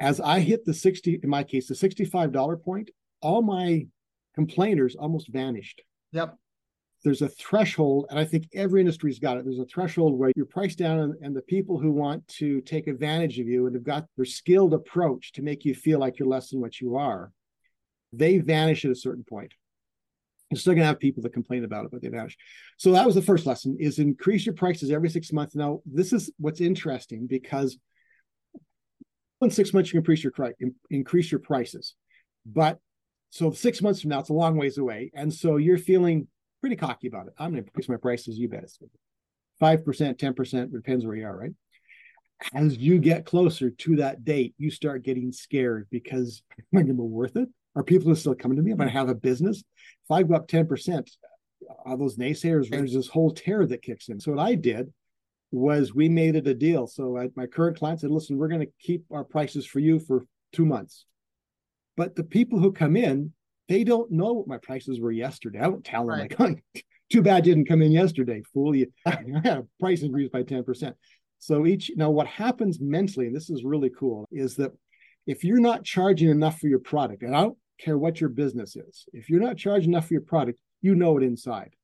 [0.00, 3.86] As I hit the sixty, in my case, the sixty-five dollar point, all my
[4.34, 5.82] complainers almost vanished.
[6.12, 6.36] Yep
[7.06, 9.44] there's a threshold, and I think every industry's got it.
[9.44, 12.88] There's a threshold where you're priced down, and, and, the people who want to take
[12.88, 16.26] advantage of you and have got their skilled approach to make you feel like you're
[16.26, 17.30] less than what you are,
[18.12, 19.54] they vanish at a certain point.
[20.50, 22.36] You're still gonna have people that complain about it, but they vanish.
[22.76, 25.54] So that was the first lesson: is increase your prices every six months.
[25.54, 27.78] Now, this is what's interesting because
[29.40, 30.32] in six months you can increase your
[30.90, 31.94] increase your prices,
[32.44, 32.80] but
[33.30, 36.26] so six months from now it's a long ways away, and so you're feeling
[36.66, 37.32] pretty cocky about it.
[37.38, 38.36] I'm going to increase my prices.
[38.36, 38.64] You bet.
[38.64, 38.80] it's
[39.60, 41.52] Five percent, ten percent depends where you are, right?
[42.52, 46.88] As you get closer to that date, you start getting scared because am I going
[46.88, 47.48] to be worth it?
[47.76, 48.72] Are people still coming to me?
[48.72, 49.58] Am I going to have a business?
[49.58, 51.08] If I go up ten percent,
[51.84, 54.18] all those naysayers, there's this whole terror that kicks in.
[54.18, 54.92] So what I did
[55.52, 56.88] was we made it a deal.
[56.88, 60.00] So I, my current client said, "Listen, we're going to keep our prices for you
[60.00, 61.06] for two months.
[61.96, 63.32] But the people who come in,
[63.68, 65.58] they don't know what my prices were yesterday.
[65.58, 66.40] I don't tell them right.
[66.40, 66.64] like,
[67.10, 68.92] too bad didn't come in yesterday, fool you.
[69.04, 70.94] I had a price increase by 10%.
[71.38, 74.72] So each now what happens mentally, and this is really cool, is that
[75.26, 78.76] if you're not charging enough for your product, and I don't care what your business
[78.76, 81.74] is, if you're not charging enough for your product, you know it inside.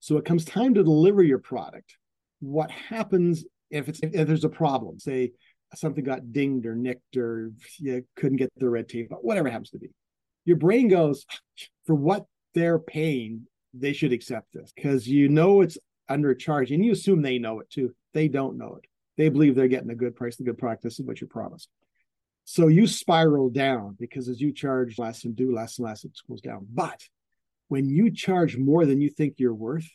[0.00, 1.96] So it comes time to deliver your product.
[2.40, 4.98] What happens if it's if there's a problem?
[4.98, 5.32] Say
[5.74, 9.70] something got dinged or nicked or you couldn't get the red tape, whatever it happens
[9.70, 9.90] to be.
[10.50, 11.26] Your brain goes,
[11.86, 15.78] for what they're paying, they should accept this because you know it's
[16.10, 17.94] undercharged and you assume they know it too.
[18.14, 18.90] They don't know it.
[19.16, 20.82] They believe they're getting a good price, the good product.
[20.82, 21.68] This is what you promised.
[22.46, 26.18] So you spiral down because as you charge less and do less and less, it
[26.28, 26.66] goes down.
[26.74, 27.00] But
[27.68, 29.88] when you charge more than you think you're worth,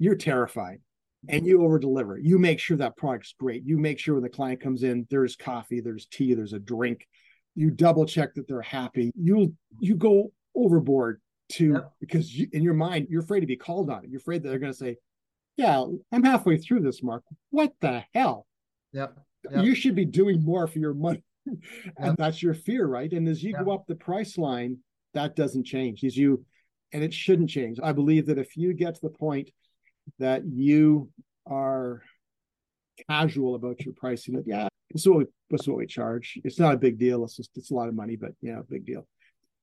[0.00, 0.80] you're terrified
[1.28, 2.18] and you over deliver.
[2.18, 3.62] You make sure that product's great.
[3.64, 7.06] You make sure when the client comes in, there's coffee, there's tea, there's a drink.
[7.54, 9.12] You double check that they're happy.
[9.14, 11.92] You you go overboard to yep.
[12.00, 14.10] because you, in your mind you're afraid to be called on it.
[14.10, 14.96] You're afraid that they're going to say,
[15.56, 17.24] "Yeah, I'm halfway through this, Mark.
[17.50, 18.46] What the hell?
[18.92, 19.18] Yep.
[19.50, 19.64] yep.
[19.64, 21.58] You should be doing more for your money." and
[22.00, 22.16] yep.
[22.16, 23.12] that's your fear, right?
[23.12, 24.78] And as you go up the price line,
[25.14, 26.04] that doesn't change.
[26.04, 26.44] As you
[26.92, 27.78] and it shouldn't change.
[27.82, 29.50] I believe that if you get to the point
[30.18, 31.10] that you
[31.46, 32.02] are
[33.08, 36.38] casual about your pricing, that yeah, this is what we, this is what we charge.
[36.44, 37.24] It's not a big deal.
[37.24, 39.06] It's just it's a lot of money, but yeah, big deal.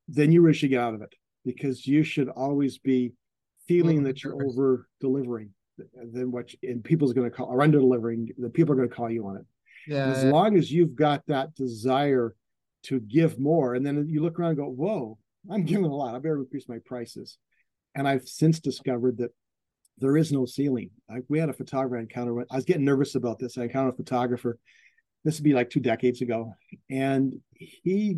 [0.07, 1.13] Then you really should get out of it
[1.45, 3.13] because you should always be
[3.67, 5.51] feeling that you're over delivering
[6.11, 8.89] then what you, and people's going to call or under delivering the people are going
[8.89, 9.45] to call you on it
[9.87, 12.35] yeah as long as you've got that desire
[12.83, 15.17] to give more and then you look around and go whoa
[15.49, 16.15] I'm giving a lot.
[16.15, 17.37] I better increase my prices.
[17.95, 19.31] And I've since discovered that
[19.97, 20.91] there is no ceiling.
[21.09, 22.39] Like we had a photographer encounter.
[22.51, 23.57] I was getting nervous about this.
[23.57, 24.57] I encountered a photographer.
[25.23, 26.53] This would be like two decades ago,
[26.89, 28.17] and he.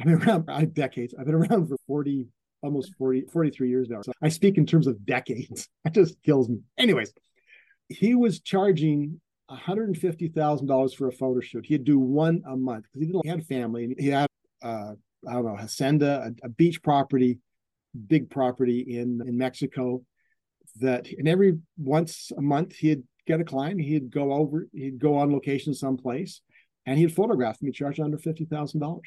[0.00, 1.14] I've been around I, decades.
[1.18, 2.26] I've been around for 40,
[2.62, 4.00] almost 40, 43 years now.
[4.02, 5.68] So I speak in terms of decades.
[5.84, 6.60] That just kills me.
[6.78, 7.12] Anyways,
[7.88, 9.20] he was charging
[9.50, 11.66] $150,000 for a photo shoot.
[11.66, 13.84] He'd do one a month because he didn't he had family.
[13.84, 14.28] and He had
[14.62, 14.92] uh,
[15.28, 17.38] I don't know, Hacienda, a, a, beach property,
[18.06, 20.02] big property in, in Mexico
[20.80, 25.16] that, and every once a month he'd get a client, he'd go over, he'd go
[25.16, 26.40] on location someplace
[26.86, 27.68] and he'd photograph them.
[27.68, 29.00] He charged under $50,000.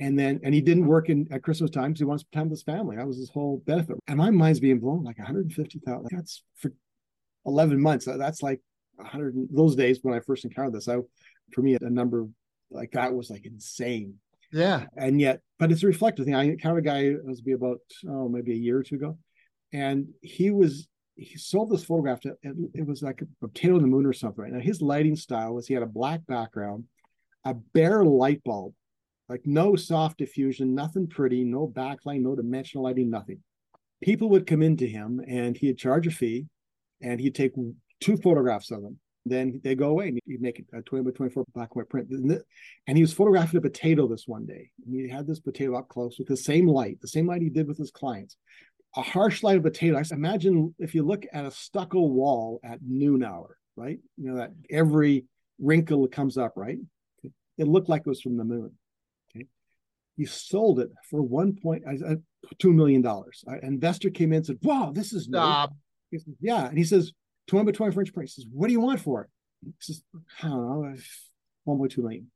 [0.00, 2.50] And then, and he didn't work in at Christmas time because he wants to spend
[2.50, 2.96] with his family.
[2.96, 3.96] That was his whole benefit.
[4.06, 6.08] And my mind's being blown like 150,000.
[6.10, 6.72] That's for
[7.44, 8.06] 11 months.
[8.06, 8.60] That's like
[8.94, 9.34] 100.
[9.50, 10.98] Those days when I first encountered this, I,
[11.52, 12.28] for me, a number
[12.70, 14.14] like that was like insane.
[14.52, 14.86] Yeah.
[14.96, 16.34] And yet, but it's a reflective thing.
[16.34, 19.18] I encountered a guy, it was be about, oh, maybe a year or two ago.
[19.72, 20.88] And he was,
[21.18, 22.20] he sold this photograph.
[22.20, 24.44] To, it was like a potato in the moon or something.
[24.44, 24.52] Right?
[24.52, 26.84] Now, his lighting style was he had a black background,
[27.44, 28.74] a bare light bulb,
[29.28, 33.42] like no soft diffusion, nothing pretty, no backlight, no dimensional lighting, nothing.
[34.02, 36.46] People would come into him and he'd charge a fee
[37.02, 37.52] and he'd take
[38.00, 41.44] two photographs of them then they go away and he'd make a 20 by 24
[41.54, 42.08] black and white print.
[42.86, 44.70] And he was photographing a potato this one day.
[44.84, 47.50] And he had this potato up close with the same light, the same light he
[47.50, 48.36] did with his clients.
[48.96, 49.98] A harsh light of potato.
[49.98, 53.98] I imagine if you look at a stucco wall at noon hour, right?
[54.16, 55.26] You know, that every
[55.60, 56.78] wrinkle comes up, right?
[57.58, 58.72] It looked like it was from the moon.
[59.30, 59.46] Okay.
[60.16, 62.16] He sold it for one point uh,
[62.58, 63.44] two million dollars.
[63.46, 65.74] An investor came in and said, Wow, this is Stop.
[66.12, 66.66] Said, yeah.
[66.66, 67.12] And he says,
[67.48, 68.30] 20 by 24 inch print.
[68.30, 69.30] He says, What do you want for it?
[69.64, 70.02] He says,
[70.42, 70.96] I don't know,
[71.66, 72.30] 1.2 million.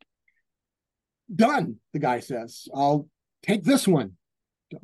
[1.34, 2.68] Done, the guy says.
[2.74, 3.08] I'll
[3.42, 4.16] take this one.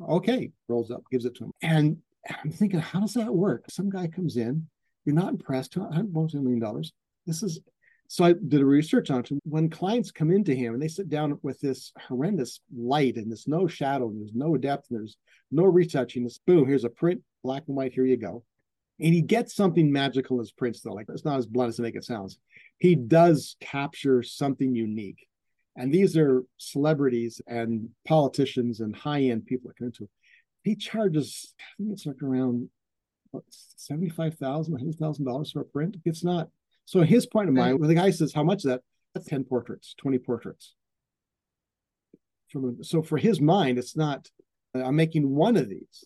[0.01, 1.51] Okay, rolls up, gives it to him.
[1.61, 1.97] And
[2.43, 3.65] I'm thinking, how does that work?
[3.69, 4.67] Some guy comes in,
[5.05, 6.83] you're not impressed, $1.2 million.
[7.25, 7.59] This is
[8.11, 9.29] so I did a research on it.
[9.43, 13.47] When clients come into him and they sit down with this horrendous light and there's
[13.47, 15.15] no shadow, and there's no depth, and there's
[15.51, 18.43] no retouching, this boom, here's a print, black and white, here you go
[18.99, 20.93] and he gets something magical as prints, though.
[20.93, 22.37] Like it's not as blunt as to make it sounds.
[22.77, 25.27] He does capture something unique.
[25.79, 30.09] And these are celebrities and politicians and high-end people that come into it.
[30.63, 32.69] He charges, I think it's like around
[33.33, 35.97] $75,000, $100,000 for a print.
[36.03, 36.49] It's not.
[36.85, 38.81] So his point of mind, when the guy says, how much is that?
[39.13, 40.75] That's 10 portraits, 20 portraits.
[42.51, 44.27] From, so for his mind, it's not,
[44.75, 46.03] uh, I'm making one of these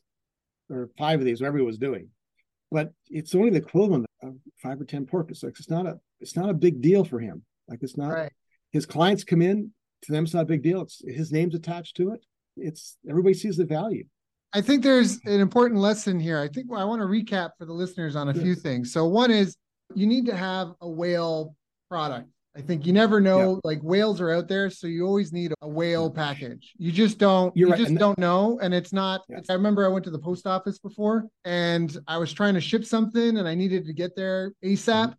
[0.69, 2.09] or five of these, whatever he was doing
[2.73, 5.43] but it's only the equivalent of five or ten portraits.
[5.43, 7.43] Like it's not a it's not a big deal for him.
[7.67, 8.33] Like it's not right.
[8.73, 9.71] His clients come in
[10.03, 10.25] to them.
[10.25, 10.81] It's not a big deal.
[10.81, 12.25] It's his name's attached to it.
[12.57, 14.05] It's everybody sees the value.
[14.53, 16.39] I think there's an important lesson here.
[16.39, 18.43] I think I want to recap for the listeners on a yes.
[18.43, 18.91] few things.
[18.91, 19.55] So one is
[19.95, 21.55] you need to have a whale
[21.89, 22.29] product.
[22.55, 23.53] I think you never know.
[23.53, 23.59] Yeah.
[23.63, 26.73] Like whales are out there, so you always need a whale package.
[26.77, 27.55] You just don't.
[27.57, 27.79] You're you right.
[27.79, 29.21] just and don't know, and it's not.
[29.29, 32.61] It's, I remember I went to the post office before, and I was trying to
[32.61, 34.85] ship something, and I needed to get there ASAP.
[34.85, 35.13] Mm-hmm.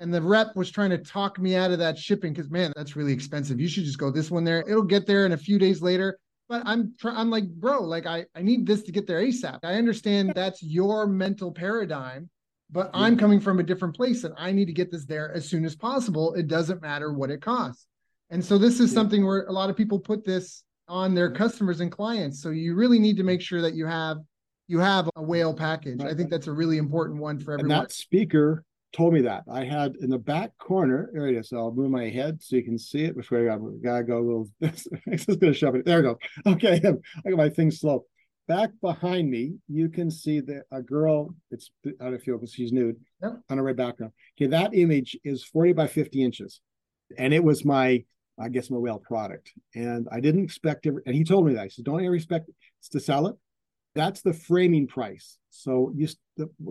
[0.00, 2.94] And the rep was trying to talk me out of that shipping because man, that's
[2.94, 3.60] really expensive.
[3.60, 4.60] You should just go this one there.
[4.60, 6.18] It'll get there in a few days later.
[6.48, 9.58] But I'm try- I'm like, bro, like I I need this to get there ASAP.
[9.64, 12.30] I understand that's your mental paradigm
[12.70, 13.00] but yeah.
[13.02, 15.64] I'm coming from a different place and I need to get this there as soon
[15.64, 16.34] as possible.
[16.34, 17.86] It doesn't matter what it costs.
[18.30, 18.94] And so this is yeah.
[18.94, 22.42] something where a lot of people put this on their customers and clients.
[22.42, 24.18] So you really need to make sure that you have
[24.70, 26.00] you have a whale package.
[26.02, 26.10] Right.
[26.10, 27.72] I think that's a really important one for everyone.
[27.72, 29.44] And that speaker told me that.
[29.50, 31.50] I had in the back corner, there it is.
[31.50, 33.16] So I'll move my head so you can see it.
[33.16, 34.88] Which way I gotta go a little this
[35.28, 35.84] is gonna shove it.
[35.84, 36.18] There we go.
[36.46, 36.74] Okay,
[37.26, 38.04] I got my thing slow
[38.48, 41.70] back behind me, you can see that a girl, it's
[42.00, 43.38] out of field because she's nude yep.
[43.50, 44.12] on a red background.
[44.36, 46.60] Okay, that image is 40 by 50 inches.
[47.16, 48.04] And it was my,
[48.40, 49.52] I guess, my whale product.
[49.74, 50.94] And I didn't expect it.
[51.06, 51.64] And he told me that.
[51.64, 52.50] He said, don't ever expect
[52.90, 53.36] to sell it.
[53.94, 55.38] That's the framing price.
[55.50, 56.08] So you,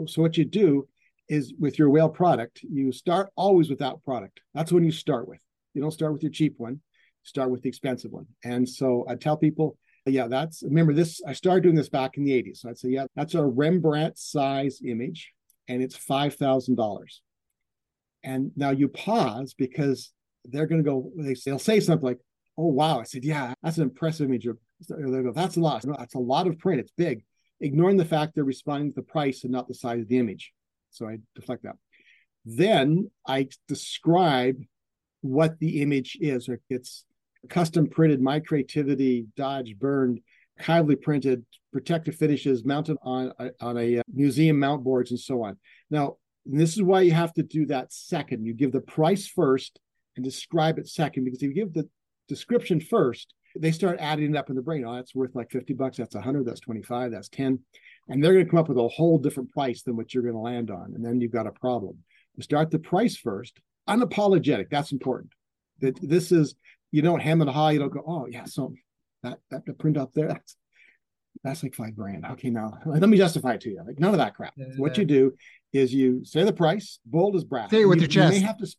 [0.08, 0.88] so what you do
[1.30, 4.42] is with your whale product, you start always without product.
[4.54, 5.40] That's when you start with.
[5.74, 6.82] You don't start with your cheap one.
[7.24, 8.26] Start with the expensive one.
[8.44, 11.22] And so I tell people, yeah, that's remember this.
[11.28, 12.58] I started doing this back in the 80s.
[12.60, 15.34] So I'd say, yeah, that's a Rembrandt size image,
[15.68, 17.22] and it's five thousand dollars.
[18.24, 20.12] And now you pause because
[20.46, 21.12] they're going to go.
[21.18, 22.20] They, they'll say something like,
[22.58, 24.48] "Oh wow!" I said, "Yeah, that's an impressive image."
[24.88, 25.86] They go, "That's a lot.
[25.86, 26.80] No, that's a lot of print.
[26.80, 27.24] It's big."
[27.60, 30.54] Ignoring the fact they're responding to the price and not the size of the image.
[30.91, 31.76] So I deflect that.
[32.45, 34.62] Then I describe
[35.21, 36.50] what the image is.
[36.69, 37.06] It's
[37.50, 40.21] custom printed my creativity dodge burned
[40.58, 45.58] kindly printed protective finishes mounted on on a uh, museum mount boards and so on.
[45.89, 48.45] Now this is why you have to do that second.
[48.45, 49.80] You give the price first
[50.15, 51.88] and describe it second because if you give the
[52.28, 54.86] description first they start adding it up in the brain.
[54.86, 55.97] Oh that's worth like 50 bucks.
[55.97, 57.60] That's 100 that's 25 that's 10
[58.10, 60.36] and they're going to come up with a whole different price than what you're going
[60.36, 61.98] to land on and then you've got a problem
[62.36, 65.32] you start the price first unapologetic that's important
[65.80, 66.56] that this is
[66.91, 67.70] you don't hem and haw.
[67.70, 68.74] You don't go, oh yeah, so
[69.24, 70.56] that that the print up there, that's
[71.43, 72.26] that's like five grand.
[72.26, 73.84] Okay, now let me justify it to you.
[73.86, 74.54] Like none of that crap.
[74.58, 75.34] Yeah, what you do
[75.74, 77.70] is you say the price, bold as brass.
[77.70, 78.36] Say it with you, your chest.
[78.36, 78.76] You may have to.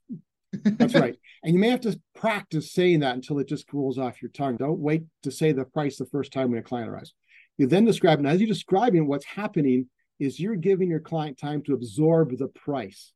[0.64, 4.23] that's right, and you may have to practice saying that until it just rolls off
[4.23, 4.57] your tongue.
[4.57, 7.12] Don't wait to say the price the first time when a client arrives.
[7.59, 11.62] You then describe, and as you're describing, what's happening is you're giving your client time
[11.62, 13.12] to absorb the price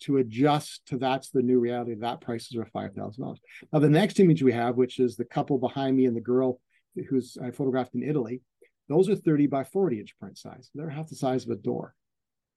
[0.00, 1.94] to adjust to that's the new reality.
[1.94, 3.40] That prices are five thousand dollars.
[3.72, 6.60] Now the next image we have, which is the couple behind me and the girl
[7.08, 8.42] who's I photographed in Italy,
[8.88, 10.70] those are thirty by forty inch print size.
[10.74, 11.94] They're half the size of a door.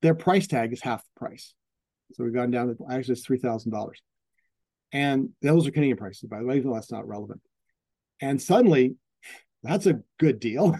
[0.02, 1.54] Their price tag is half the price.
[2.14, 4.02] So we've gone down to actually it's three thousand dollars.
[4.92, 7.42] And those are Canadian prices, by the way, even though that's not relevant.
[8.22, 8.96] And suddenly,
[9.64, 10.78] that's a good deal.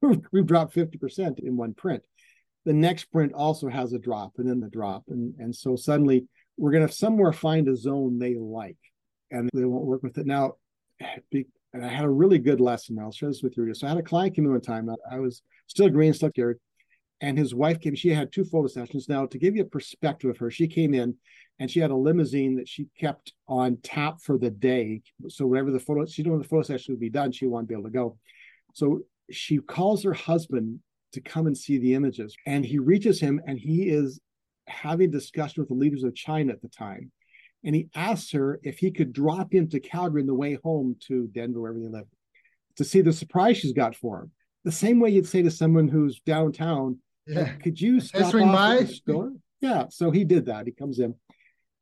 [0.32, 2.02] We've dropped 50% in one print
[2.64, 5.04] the next print also has a drop and then the drop.
[5.08, 8.78] And, and so suddenly we're going to somewhere find a zone they like
[9.30, 10.26] and they won't work with it.
[10.26, 10.54] Now,
[11.00, 12.98] and I had a really good lesson.
[12.98, 13.74] I'll share this with you.
[13.74, 14.88] So I had a client come in one time.
[15.10, 16.60] I was still green, still scared.
[17.22, 19.08] And his wife came, she had two photo sessions.
[19.08, 21.14] Now, to give you a perspective of her, she came in
[21.60, 25.02] and she had a limousine that she kept on tap for the day.
[25.28, 27.62] So whenever the photo, she knew when the photo session would be done, she to
[27.62, 28.18] be able to go.
[28.74, 30.80] So she calls her husband
[31.12, 32.34] to come and see the images.
[32.44, 34.20] And he reaches him and he is
[34.66, 37.12] having discussion with the leaders of China at the time.
[37.64, 41.28] And he asks her if he could drop into Calgary on the way home to
[41.28, 42.06] Denver, wherever they live,
[42.78, 44.32] to see the surprise she's got for him.
[44.64, 47.52] The same way you'd say to someone who's downtown, yeah.
[47.54, 49.32] could you stop at the store?
[49.60, 49.86] Yeah.
[49.90, 50.66] So he did that.
[50.66, 51.14] He comes in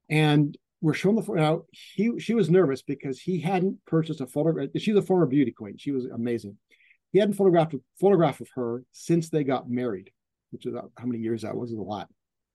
[0.09, 1.40] and we're showing the photo.
[1.40, 4.70] now he she was nervous because he hadn't purchased a photograph.
[4.79, 5.76] She's a former beauty queen.
[5.79, 6.57] She was amazing.
[7.12, 10.11] He hadn't photographed a photograph of her since they got married,
[10.50, 12.09] which is how many years that was, a lot.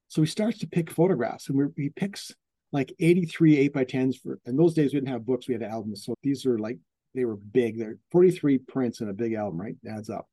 [0.08, 2.32] So he starts to pick photographs, and we he picks
[2.71, 5.63] like 83 8 by 10s for in those days we didn't have books we had
[5.63, 6.78] albums so these are like
[7.13, 10.28] they were big they're 43 prints in a big album right adds up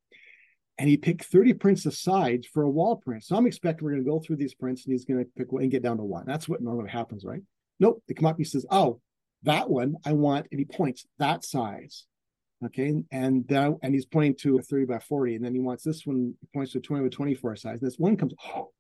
[0.78, 4.04] and he picked 30 prints aside for a wall print so i'm expecting we're going
[4.04, 6.04] to go through these prints and he's going to pick one and get down to
[6.04, 7.42] one that's what normally happens right
[7.80, 9.00] nope they come up he says oh
[9.42, 12.06] that one i want and he points that size
[12.64, 13.02] Okay.
[13.10, 15.36] And then, and he's pointing to a 30 by 40.
[15.36, 17.72] And then he wants this one, he points to a 20 by 24 size.
[17.80, 18.70] And this one comes, oh,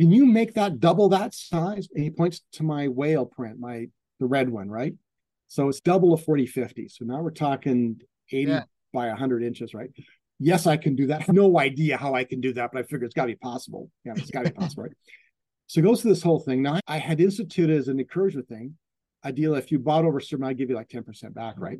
[0.00, 1.88] can you make that double that size?
[1.94, 3.88] And he points to my whale print, my
[4.20, 4.94] the red one, right?
[5.48, 6.88] So it's double a 40 50.
[6.88, 8.00] So now we're talking
[8.32, 8.62] 80 yeah.
[8.92, 9.90] by 100 inches, right?
[10.40, 11.20] Yes, I can do that.
[11.20, 13.32] I have no idea how I can do that, but I figure it's got to
[13.32, 13.90] be possible.
[14.04, 14.92] Yeah, it's got to be possible, right?
[15.70, 16.62] So it goes to this whole thing.
[16.62, 18.78] Now, I had instituted as an encouragement thing
[19.22, 21.62] a deal if you bought over certain, I give you like 10% back, mm-hmm.
[21.62, 21.78] right?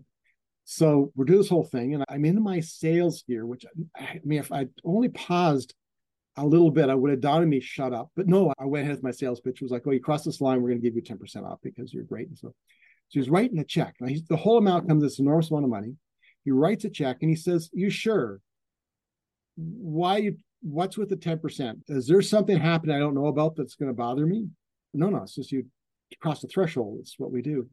[0.64, 3.64] So we're doing this whole thing, and I'm in my sales gear, which
[3.96, 5.74] I mean, if I only paused
[6.36, 8.10] a little bit, I would have done me shut up.
[8.14, 9.56] But no, I went ahead with my sales pitch.
[9.56, 11.58] It was like, oh, you cross this line, we're going to give you 10% off
[11.62, 12.28] because you're great.
[12.28, 12.48] And so,
[13.08, 13.94] so he's writing a check.
[13.98, 15.94] Now, he's, the whole amount comes this enormous amount of money.
[16.44, 18.40] He writes a check and he says, You sure?
[19.58, 21.80] Why you what's with the 10%?
[21.88, 24.46] Is there something happening I don't know about that's going to bother me?
[24.94, 25.66] No, no, it's just you
[26.20, 26.98] cross the threshold.
[27.00, 27.68] It's what we do.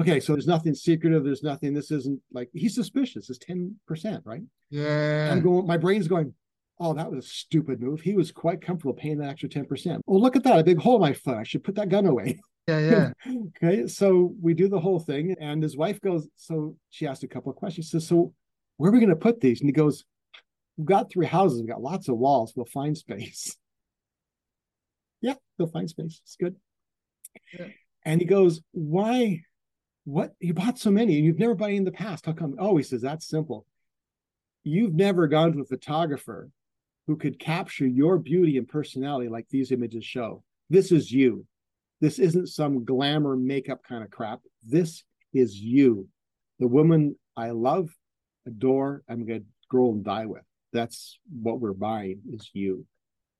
[0.00, 1.24] Okay, so there's nothing secretive.
[1.24, 1.74] There's nothing.
[1.74, 3.28] This isn't like he's suspicious.
[3.28, 4.42] It's ten percent, right?
[4.70, 5.30] Yeah.
[5.30, 5.66] I'm going.
[5.66, 6.32] My brain's going.
[6.78, 8.00] Oh, that was a stupid move.
[8.00, 10.00] He was quite comfortable paying that extra ten percent.
[10.06, 10.58] Oh, look at that!
[10.58, 11.36] A big hole in my foot.
[11.36, 12.38] I should put that gun away.
[12.66, 12.78] Yeah,
[13.26, 13.34] yeah.
[13.62, 16.28] okay, so we do the whole thing, and his wife goes.
[16.36, 17.86] So she asked a couple of questions.
[17.86, 18.32] She says, "So
[18.78, 20.04] where are we going to put these?" And he goes,
[20.80, 21.60] "We've got three houses.
[21.60, 22.54] We've got lots of walls.
[22.56, 23.54] We'll find space."
[25.20, 26.20] yeah, they'll find space.
[26.24, 26.56] It's good.
[27.52, 27.66] Yeah.
[28.04, 29.42] And he goes, "Why?"
[30.04, 32.56] what you bought so many and you've never bought any in the past how come
[32.58, 33.66] oh he says that's simple
[34.64, 36.50] you've never gone to a photographer
[37.06, 41.44] who could capture your beauty and personality like these images show this is you
[42.00, 45.04] this isn't some glamour makeup kind of crap this
[45.34, 46.08] is you
[46.58, 47.90] the woman i love
[48.46, 52.86] adore i'm going to grow and die with that's what we're buying is you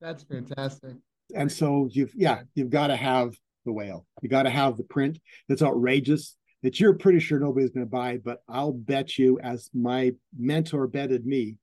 [0.00, 0.96] that's fantastic
[1.34, 4.84] and so you've yeah you've got to have the whale you got to have the
[4.84, 5.18] print
[5.48, 9.70] that's outrageous that you're pretty sure nobody's going to buy, but I'll bet you, as
[9.74, 11.56] my mentor betted me,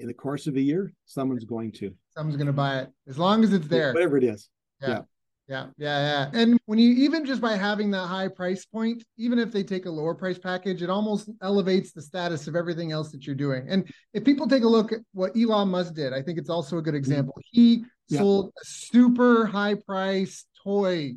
[0.00, 1.94] in the course of a year, someone's going to.
[2.16, 3.92] Someone's going to buy it as long as it's there.
[3.92, 4.48] Whatever it is.
[4.82, 4.88] Yeah.
[4.88, 5.00] yeah.
[5.46, 6.40] Yeah, yeah, yeah.
[6.40, 9.84] And when you even just by having that high price point, even if they take
[9.84, 13.66] a lower price package, it almost elevates the status of everything else that you're doing.
[13.68, 16.78] And if people take a look at what Elon Musk did, I think it's also
[16.78, 17.34] a good example.
[17.50, 18.20] He yeah.
[18.20, 21.14] sold a super high price toy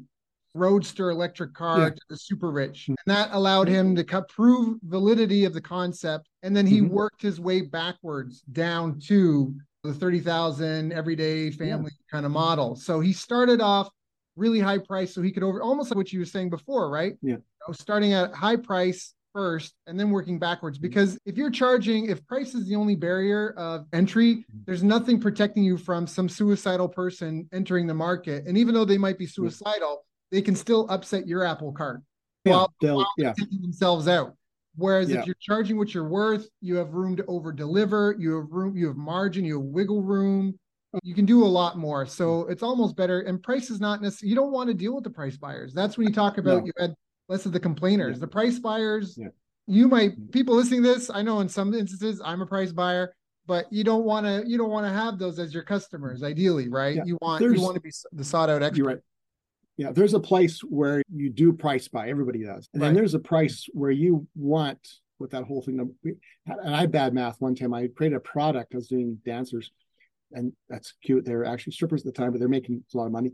[0.53, 1.89] roadster electric car yeah.
[1.89, 2.88] to the super rich.
[2.89, 6.28] And that allowed him to cut, prove validity of the concept.
[6.43, 6.93] And then he mm-hmm.
[6.93, 12.11] worked his way backwards down to the 30,000 everyday family yeah.
[12.11, 12.75] kind of model.
[12.75, 13.89] So he started off
[14.38, 17.17] really high price so he could over almost like what you were saying before, right?
[17.21, 17.33] Yeah.
[17.35, 22.09] You know, starting at high price first and then working backwards because if you're charging
[22.09, 24.59] if price is the only barrier of entry mm-hmm.
[24.65, 28.97] there's nothing protecting you from some suicidal person entering the market and even though they
[28.97, 32.01] might be suicidal they can still upset your apple cart
[32.47, 33.33] yeah, while, while yeah.
[33.38, 34.33] taking themselves out.
[34.75, 35.19] Whereas yeah.
[35.19, 38.77] if you're charging what you're worth, you have room to over deliver, you have room,
[38.77, 40.57] you have margin, you have wiggle room,
[41.03, 42.05] you can do a lot more.
[42.05, 42.51] So mm-hmm.
[42.51, 43.21] it's almost better.
[43.21, 45.73] And price is not necessarily, you don't want to deal with the price buyers.
[45.73, 46.65] That's when you talk about no.
[46.65, 46.93] you had
[47.29, 48.17] less of the complainers.
[48.17, 48.21] Yeah.
[48.21, 49.27] The price buyers, yeah.
[49.67, 50.27] you might mm-hmm.
[50.27, 53.13] people listening to this, I know in some instances I'm a price buyer,
[53.45, 56.67] but you don't want to you don't want to have those as your customers, ideally,
[56.67, 56.99] right?
[57.05, 58.85] You want There's, you want to be the sought out expert.
[58.85, 58.97] Right.
[59.77, 62.09] Yeah, there's a place where you do price buy.
[62.09, 62.89] Everybody does, and right.
[62.89, 64.79] then there's a price where you want
[65.17, 65.95] with that whole thing.
[66.45, 67.73] And I bad math one time.
[67.73, 68.73] I created a product.
[68.73, 69.71] I was doing dancers,
[70.32, 71.25] and that's cute.
[71.25, 73.34] They're actually strippers at the time, but they're making a lot of money.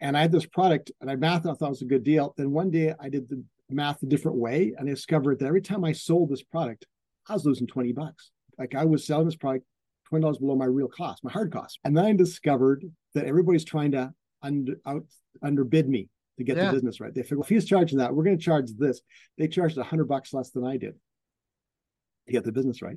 [0.00, 1.46] And I had this product, and I math.
[1.46, 2.34] I thought it was a good deal.
[2.36, 5.62] Then one day I did the math a different way, and I discovered that every
[5.62, 6.86] time I sold this product,
[7.28, 8.30] I was losing twenty bucks.
[8.58, 9.64] Like I was selling this product
[10.08, 11.78] twenty dollars below my real cost, my hard cost.
[11.84, 14.12] And then I discovered that everybody's trying to
[14.42, 15.04] under out
[15.42, 16.08] underbid me
[16.38, 16.66] to get yeah.
[16.66, 17.14] the business right.
[17.14, 19.00] They figure well, if he's charging that, we're going to charge this.
[19.38, 20.94] They charged a hundred bucks less than I did
[22.26, 22.96] to get the business right.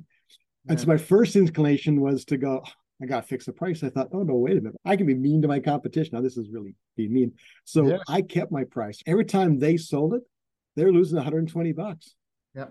[0.64, 0.72] Yeah.
[0.72, 2.70] And so my first inclination was to go, oh,
[3.02, 3.82] I got to fix the price.
[3.82, 6.12] I thought, oh no, wait a minute, I can be mean to my competition.
[6.14, 7.32] Now this is really being mean.
[7.64, 7.98] So yeah.
[8.08, 9.02] I kept my price.
[9.06, 10.22] Every time they sold it,
[10.76, 12.14] they're losing 120 bucks.
[12.54, 12.66] Yeah.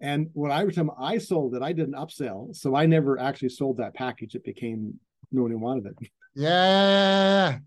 [0.00, 2.54] And when I, every time I sold it, I did an upsell.
[2.54, 4.34] So I never actually sold that package.
[4.34, 4.98] It became
[5.32, 6.10] no one wanted it.
[6.34, 7.58] Yeah.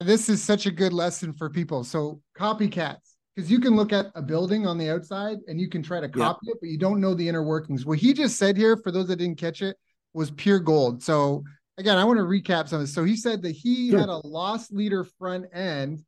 [0.00, 1.84] This is such a good lesson for people.
[1.84, 5.82] So copycats, because you can look at a building on the outside and you can
[5.82, 6.52] try to copy yeah.
[6.52, 7.84] it, but you don't know the inner workings.
[7.84, 9.76] What he just said here, for those that didn't catch it,
[10.14, 11.02] was pure gold.
[11.02, 11.44] So
[11.78, 12.94] again, I want to recap some of this.
[12.94, 14.00] So he said that he sure.
[14.00, 16.04] had a loss leader front end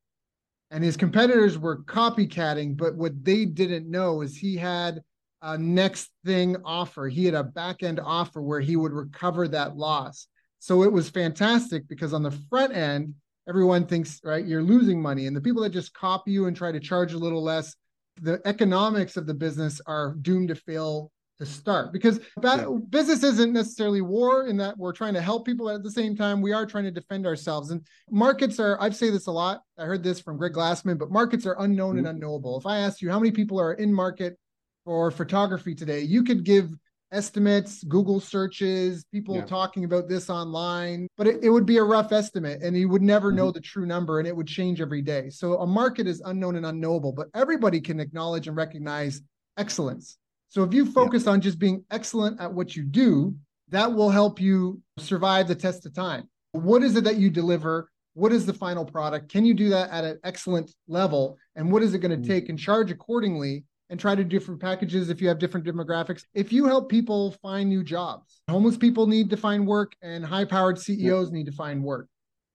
[0.70, 5.02] and his competitors were copycatting, but what they didn't know is he had
[5.42, 7.08] a next thing offer.
[7.08, 10.28] He had a back end offer where he would recover that loss.
[10.60, 13.14] So it was fantastic because on the front end,
[13.48, 15.26] everyone thinks, right, you're losing money.
[15.26, 17.74] And the people that just copy you and try to charge a little less,
[18.20, 22.66] the economics of the business are doomed to fail to start because yeah.
[22.90, 26.40] business isn't necessarily war in that we're trying to help people at the same time
[26.40, 29.84] we are trying to defend ourselves and markets are i've say this a lot i
[29.84, 31.98] heard this from greg glassman but markets are unknown mm-hmm.
[31.98, 34.38] and unknowable if i asked you how many people are in market
[34.84, 36.70] for photography today you could give
[37.12, 39.44] estimates, Google searches, people yeah.
[39.44, 43.02] talking about this online, but it, it, would be a rough estimate and you would
[43.02, 43.36] never mm-hmm.
[43.36, 45.28] know the true number and it would change every day.
[45.28, 49.20] So a market is unknown and unknowable, but everybody can acknowledge and recognize
[49.58, 50.16] excellence.
[50.52, 51.32] So if you focus yeah.
[51.32, 53.34] on just being excellent at what you do,
[53.70, 56.28] that will help you survive the test of time.
[56.50, 57.88] What is it that you deliver?
[58.12, 59.32] What is the final product?
[59.32, 61.38] Can you do that at an excellent level?
[61.56, 62.30] And what is it going to mm-hmm.
[62.30, 66.24] take and charge accordingly and try to do different packages if you have different demographics.
[66.34, 70.44] If you help people find new jobs, homeless people need to find work and high
[70.44, 72.08] powered CEOs need to find work,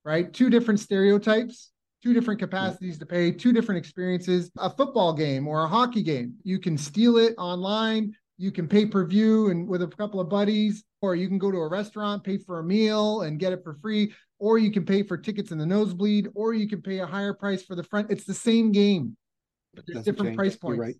[0.05, 0.31] right?
[0.31, 1.71] Two different stereotypes,
[2.03, 4.51] two different capacities to pay, two different experiences.
[4.59, 8.13] A football game or a hockey game, you can steal it online.
[8.37, 11.51] You can pay per view and with a couple of buddies, or you can go
[11.51, 14.85] to a restaurant, pay for a meal and get it for free, or you can
[14.85, 17.83] pay for tickets in the nosebleed, or you can pay a higher price for the
[17.83, 18.11] front.
[18.11, 19.17] It's the same game,
[19.73, 20.37] but there's different change.
[20.37, 20.79] price points.
[20.79, 20.95] Right.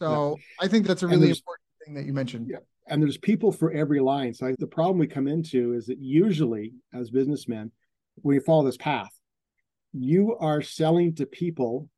[0.00, 0.64] So yeah.
[0.64, 2.48] I think that's a really important thing that you mentioned.
[2.50, 2.58] Yeah.
[2.86, 4.32] And there's people for every line.
[4.32, 7.70] So I, the problem we come into is that usually as businessmen,
[8.24, 9.10] you follow this path,
[9.92, 11.88] you are selling to people,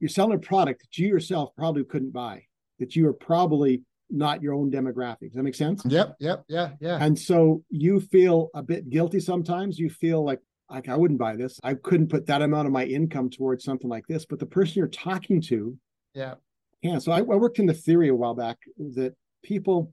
[0.00, 2.44] you're selling a product that you yourself probably couldn't buy,
[2.78, 5.28] that you are probably not your own demographic.
[5.28, 5.82] Does that make sense?
[5.84, 6.98] Yep, yep, yeah, yeah.
[7.00, 9.78] And so you feel a bit guilty sometimes.
[9.78, 11.58] You feel like, like I wouldn't buy this.
[11.62, 14.24] I couldn't put that amount of my income towards something like this.
[14.24, 15.76] But the person you're talking to,
[16.14, 16.34] yeah,
[16.82, 16.98] yeah.
[16.98, 18.58] So I, I worked in the theory a while back
[18.94, 19.92] that people,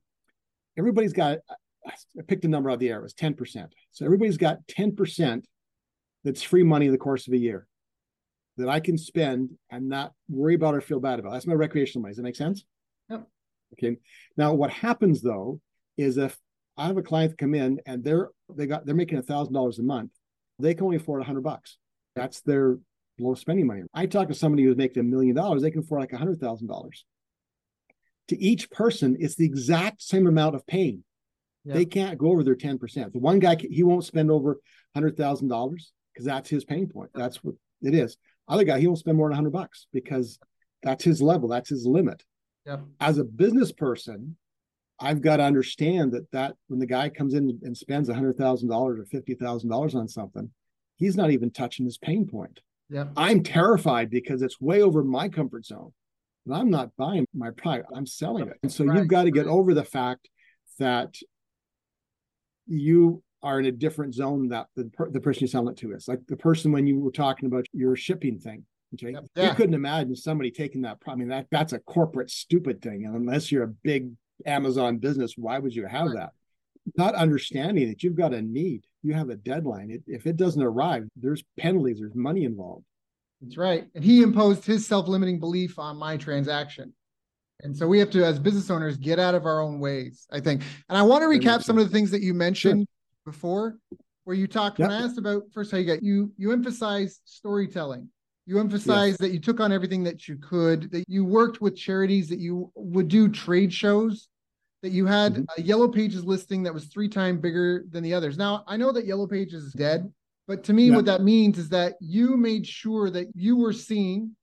[0.78, 1.40] everybody's got,
[1.86, 3.68] I picked a number out of the air, it was 10%.
[3.92, 5.44] So everybody's got 10%
[6.24, 7.68] that's free money in the course of a year
[8.58, 11.34] that I can spend and not worry about or feel bad about.
[11.34, 12.12] That's my recreational money.
[12.12, 12.64] Does that make sense?
[13.10, 13.28] Yep.
[13.74, 13.98] Okay.
[14.38, 15.60] Now what happens though
[15.98, 16.38] is if
[16.78, 19.80] I have a client come in and they're they got they're making a thousand dollars
[19.80, 20.12] a month,
[20.60, 21.78] they can only afford a hundred bucks.
[22.16, 22.78] That's their
[23.20, 23.84] low spending money.
[23.94, 26.40] I talk to somebody who's making a million dollars, they can afford like a hundred
[26.40, 27.06] thousand dollars.
[28.30, 31.04] To each person, it's the exact same amount of pain.
[31.66, 31.76] Yep.
[31.76, 33.14] They can't go over their 10%.
[33.14, 34.60] The one guy he won't spend over
[34.94, 37.10] hundred thousand dollars because that's his pain point.
[37.14, 38.18] That's what it is.
[38.48, 40.40] Other guy, he won't spend more than hundred bucks because
[40.82, 42.24] that's his level, that's his limit.
[42.66, 42.82] Yep.
[43.00, 44.38] As a business person,
[45.00, 48.38] I've got to understand that that when the guy comes in and spends a hundred
[48.38, 50.50] thousand dollars or fifty thousand dollars on something,
[50.98, 52.60] he's not even touching his pain point.
[52.90, 53.06] Yeah.
[53.18, 55.94] I'm terrified because it's way over my comfort zone.
[56.46, 58.58] And I'm not buying my product, I'm selling it.
[58.64, 58.98] And so right.
[58.98, 60.30] you've got to get over the fact
[60.80, 61.16] that
[62.66, 66.08] you are in a different zone that the, the person you sell it to is.
[66.08, 68.66] Like the person when you were talking about your shipping thing.
[68.96, 69.16] Okay.
[69.36, 69.50] Yeah.
[69.50, 71.00] You couldn't imagine somebody taking that.
[71.08, 73.06] I mean, that that's a corporate stupid thing.
[73.06, 74.12] And unless you're a big
[74.46, 76.16] Amazon business, why would you have right.
[76.16, 76.30] that?
[76.98, 79.92] Not understanding that you've got a need you have a deadline.
[79.92, 82.86] It, if it doesn't arrive, there's penalties, there's money involved.
[83.42, 83.86] That's right.
[83.94, 86.94] And he imposed his self limiting belief on my transaction.
[87.60, 90.40] And so we have to, as business owners, get out of our own ways, I
[90.40, 90.64] think.
[90.90, 92.93] And I want to recap some of the things that you mentioned sure.
[93.26, 93.78] Before,
[94.24, 94.90] where you talked yep.
[94.90, 98.10] when I asked about first how you got you you emphasize storytelling.
[98.46, 99.18] You emphasize yes.
[99.20, 102.72] that you took on everything that you could, that you worked with charities, that you
[102.76, 104.28] would do trade shows
[104.84, 105.44] that you had mm-hmm.
[105.58, 108.38] a Yellow Pages listing that was three times bigger than the others.
[108.38, 110.12] Now, I know that Yellow Pages is dead,
[110.46, 110.96] but to me, yeah.
[110.98, 114.36] what that means is that you made sure that you were seen,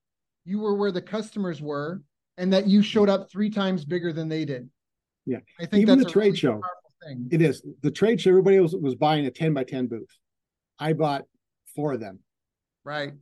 [0.46, 2.00] you were where the customers were,
[2.38, 4.68] and that you showed up three times bigger than they did.
[5.26, 5.40] Yeah.
[5.60, 6.60] I think Even the trade really show.
[7.05, 7.28] Thing.
[7.30, 7.62] It is.
[7.82, 10.09] The trade show, everybody was, was buying a 10 by 10 booth.
[10.78, 11.24] I bought
[11.74, 12.20] four of them.
[12.84, 13.12] Right.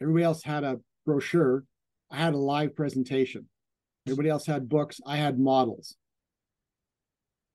[0.00, 1.64] Everybody else had a brochure.
[2.10, 3.48] I had a live presentation.
[4.06, 5.00] Everybody else had books.
[5.06, 5.96] I had models.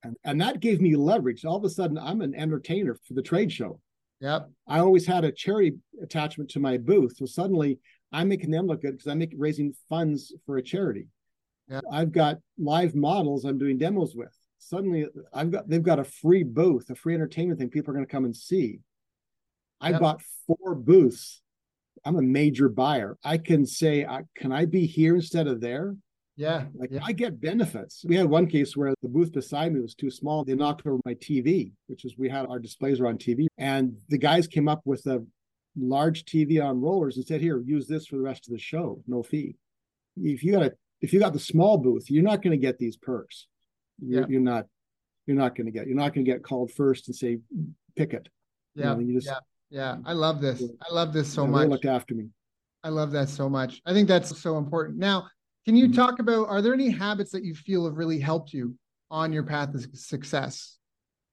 [0.04, 1.45] And, and that gave me leverage.
[1.45, 3.80] All of a sudden, I'm an entertainer for the trade show.
[4.20, 4.49] Yep.
[4.68, 7.18] I always had a charity attachment to my booth.
[7.18, 7.80] So suddenly
[8.12, 11.08] I'm making them look good because I'm making raising funds for a charity.
[11.70, 11.84] Yep.
[11.91, 14.34] I've got live models I'm doing demos with.
[14.68, 18.05] Suddenly I've got they've got a free booth, a free entertainment thing people are going
[18.05, 18.80] to come and see.
[19.82, 20.01] I yep.
[20.01, 21.41] bought four booths.
[22.05, 23.18] I'm a major buyer.
[23.24, 24.05] I can say,
[24.36, 25.95] can I be here instead of there?
[26.36, 26.66] Yeah.
[26.74, 27.01] Like yeah.
[27.03, 28.03] I get benefits.
[28.07, 30.43] We had one case where the booth beside me was too small.
[30.43, 33.47] They knocked over my TV, which is we had our displays were on TV.
[33.57, 35.24] And the guys came up with a
[35.78, 39.01] large TV on rollers and said, Here, use this for the rest of the show,
[39.07, 39.55] no fee.
[40.18, 42.80] If you got a if you got the small booth, you're not going to get
[42.80, 43.47] these perks.
[44.00, 44.28] You're, yeah.
[44.30, 44.66] you're not
[45.26, 47.39] you're not going to get you're not going to get called first and say
[47.96, 48.28] pick it.
[48.76, 48.98] Yeah.
[48.98, 49.39] You know, just, yeah.
[49.70, 49.98] Yeah.
[50.06, 50.64] I love this.
[50.88, 51.68] I love this so much.
[51.68, 52.28] Looked after me.
[52.84, 53.82] I love that so much.
[53.86, 54.98] I think that's so important.
[54.98, 55.28] Now,
[55.66, 55.96] can you mm-hmm.
[55.96, 58.76] talk about are there any habits that you feel have really helped you
[59.10, 60.78] on your path to success?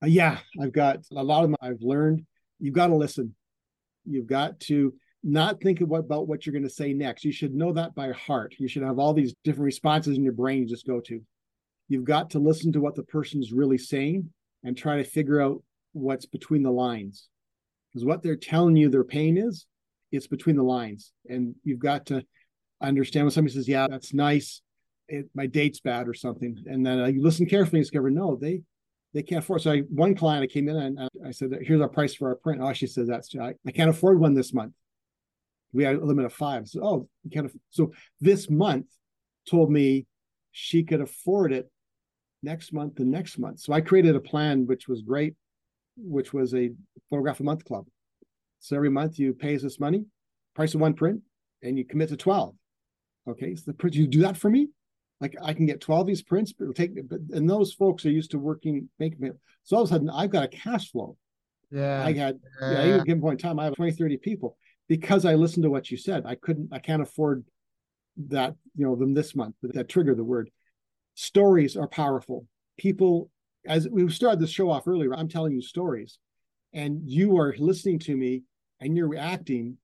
[0.02, 2.24] Uh, yeah, I've got a lot of them I've learned.
[2.60, 3.34] You've got to listen.
[4.06, 7.24] You've got to not think about, about what you're going to say next.
[7.24, 8.54] You should know that by heart.
[8.58, 11.20] You should have all these different responses in your brain you just go to.
[11.90, 14.30] You've got to listen to what the person's really saying
[14.62, 15.62] and try to figure out
[15.92, 17.28] what's between the lines.
[17.88, 19.66] Because what they're telling you their pain is,
[20.12, 21.12] it's between the lines.
[21.28, 22.24] And you've got to
[22.80, 24.62] understand when somebody says, Yeah, that's nice.
[25.08, 26.62] It, my date's bad or something.
[26.66, 28.62] And then uh, you listen carefully and discover, no, they
[29.12, 29.62] they can't afford.
[29.62, 32.36] So I, one client, I came in and I said, "Here's our price for our
[32.36, 34.72] print." Oh, she says that's I, I can't afford one this month.
[35.72, 36.68] We had a limit of five.
[36.68, 37.60] So oh, you can't.
[37.70, 38.86] So this month
[39.48, 40.06] told me
[40.52, 41.68] she could afford it
[42.42, 43.60] next month and next month.
[43.60, 45.34] So I created a plan which was great,
[45.96, 46.70] which was a
[47.08, 47.86] photograph a month club.
[48.60, 50.04] So every month you pay us this money,
[50.54, 51.22] price of one print,
[51.62, 52.54] and you commit to 12.
[53.28, 53.54] Okay.
[53.54, 54.68] So the print, you do that for me?
[55.20, 58.06] Like I can get 12 of these prints, but it'll take but and those folks
[58.06, 59.32] are used to working making.
[59.64, 61.16] So all of a sudden I've got a cash flow.
[61.70, 62.02] Yeah.
[62.04, 64.56] I had yeah, yeah at a given point in time, I have 20, 30 people
[64.88, 66.24] because I listened to what you said.
[66.26, 67.44] I couldn't, I can't afford
[68.28, 70.50] that, you know, them this month, but that trigger the word.
[71.14, 72.46] Stories are powerful.
[72.78, 73.30] People,
[73.66, 76.18] as we started the show off earlier, I'm telling you stories,
[76.72, 78.42] and you are listening to me
[78.80, 79.76] and you're reacting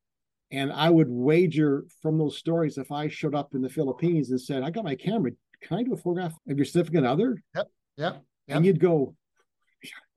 [0.51, 4.41] and I would wager from those stories if I showed up in the Philippines and
[4.41, 7.43] said, I got my camera, can I do a photograph of your significant other?
[7.55, 7.66] Yep.
[7.97, 8.24] Yep.
[8.47, 8.57] yep.
[8.57, 9.16] And you'd go,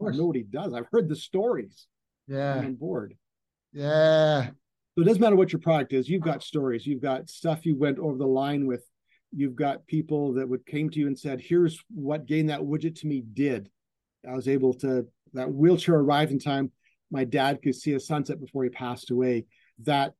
[0.01, 0.73] I know what he does.
[0.73, 1.87] I've heard the stories.
[2.27, 2.55] Yeah.
[2.55, 3.15] I'm on board.
[3.73, 4.47] Yeah.
[4.95, 6.07] So it doesn't matter what your product is.
[6.07, 6.85] You've got stories.
[6.85, 8.83] You've got stuff you went over the line with.
[9.31, 12.99] You've got people that would came to you and said, here's what getting that widget
[13.01, 13.69] to me did.
[14.27, 16.71] I was able to, that wheelchair arrived in time.
[17.11, 19.45] My dad could see a sunset before he passed away.
[19.83, 20.13] That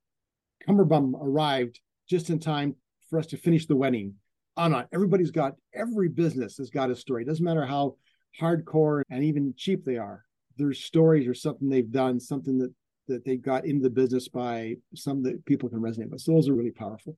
[0.66, 1.80] Cummerbum arrived
[2.10, 2.76] just in time
[3.10, 4.16] for us to finish the wedding.
[4.57, 4.86] On on.
[4.93, 7.24] Everybody's got every business has got a story.
[7.24, 7.95] It doesn't matter how
[8.39, 10.24] hardcore and even cheap they are.
[10.57, 12.74] Their stories or something they've done, something that
[13.07, 16.22] that they got into the business by some that people can resonate with.
[16.22, 17.18] So those are really powerful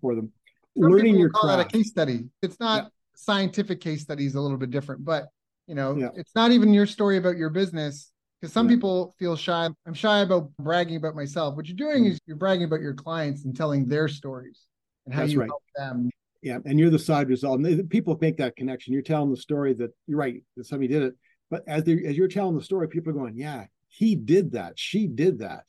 [0.00, 0.32] for them.
[0.78, 1.70] Some Learning your call craft.
[1.70, 2.24] that a case study.
[2.42, 2.88] It's not yeah.
[3.16, 5.28] scientific case studies a little bit different, but
[5.66, 6.08] you know, yeah.
[6.14, 8.10] it's not even your story about your business
[8.40, 8.76] because some yeah.
[8.76, 9.68] people feel shy.
[9.86, 11.56] I'm shy about bragging about myself.
[11.56, 12.10] What you're doing mm.
[12.10, 14.66] is you're bragging about your clients and telling their stories
[15.06, 15.48] and how That's you right.
[15.48, 16.10] help them.
[16.42, 17.60] Yeah, and you're the side result.
[17.60, 18.94] And people make that connection.
[18.94, 21.14] You're telling the story that you're right that somebody did it,
[21.50, 24.78] but as they as you're telling the story, people are going, "Yeah, he did that.
[24.78, 25.64] She did that."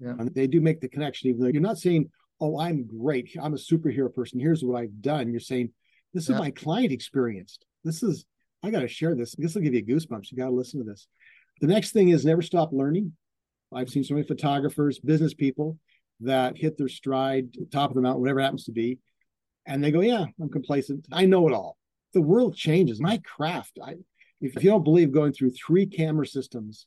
[0.00, 1.28] Yeah, and they do make the connection.
[1.28, 2.10] Even though you're not saying,
[2.44, 3.36] "Oh, I'm great.
[3.40, 4.40] I'm a superhero person.
[4.40, 5.72] Here's what I've done." You're saying,
[6.12, 6.36] "This yeah.
[6.36, 7.64] is my client experienced.
[7.84, 8.24] This is
[8.62, 9.34] I got to share this.
[9.36, 10.30] This will give you goosebumps.
[10.30, 11.06] You got to listen to this."
[11.60, 13.12] The next thing is never stop learning.
[13.72, 15.78] I've seen so many photographers, business people
[16.20, 18.98] that hit their stride, top of the mountain, whatever happens to be,
[19.66, 21.06] and they go, "Yeah, I'm complacent.
[21.12, 21.76] I know it all."
[22.12, 23.00] The world changes.
[23.00, 23.78] My craft.
[23.82, 23.96] I,
[24.40, 26.86] if you don't believe going through three camera systems,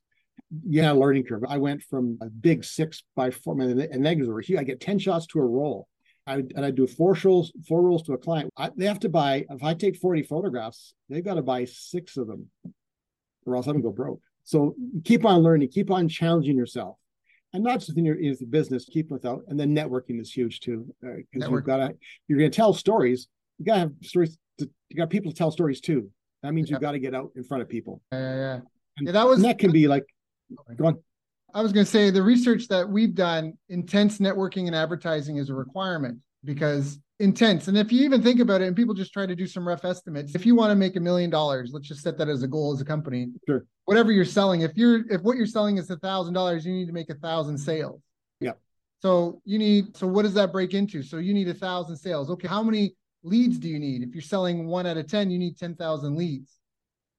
[0.66, 1.44] yeah, learning curve.
[1.48, 4.60] I went from a big six by four, and negatives were huge.
[4.60, 5.88] I get ten shots to a roll.
[6.26, 8.50] I and I do four rolls, four rolls to a client.
[8.58, 9.46] I, they have to buy.
[9.50, 12.50] If I take forty photographs, they've got to buy six of them,
[13.46, 14.22] or else I'm gonna go broke.
[14.44, 16.98] So keep on learning, keep on challenging yourself.
[17.54, 20.60] And not just in your in the business, keep without, and then networking is huge
[20.60, 20.94] too.
[21.02, 21.96] Because uh, you've got to,
[22.28, 23.30] you're going to tell stories.
[23.58, 24.38] You got to have stories.
[24.60, 26.12] To, you got people to tell stories too.
[26.44, 28.02] That means you've got to get out in front of people.
[28.12, 28.60] Yeah, yeah, yeah.
[28.98, 30.06] And, yeah that was that can be like.
[30.76, 30.98] Go on.
[31.54, 35.50] I was going to say the research that we've done, intense networking and advertising is
[35.50, 37.68] a requirement because intense.
[37.68, 39.86] And if you even think about it, and people just try to do some rough
[39.86, 42.48] estimates, if you want to make a million dollars, let's just set that as a
[42.48, 43.28] goal as a company.
[43.48, 43.66] Sure.
[43.86, 46.88] Whatever you're selling, if you're if what you're selling is a thousand dollars, you need
[46.88, 48.02] to make a thousand sales.
[48.40, 48.54] Yeah.
[49.02, 49.96] So you need.
[49.96, 51.02] So what does that break into?
[51.02, 52.30] So you need a thousand sales.
[52.30, 52.48] Okay.
[52.48, 54.04] How many leads do you need?
[54.04, 56.58] If you're selling one out of ten, you need ten thousand leads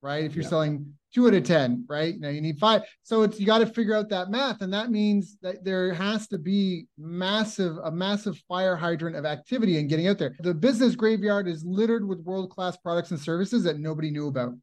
[0.02, 0.24] right?
[0.24, 0.48] If you're yeah.
[0.48, 2.18] selling two out of 10, right?
[2.18, 2.82] Now you need five.
[3.02, 4.60] So it's, you got to figure out that math.
[4.60, 9.78] And that means that there has to be massive, a massive fire hydrant of activity
[9.78, 10.36] and getting out there.
[10.40, 14.54] The business graveyard is littered with world-class products and services that nobody knew about.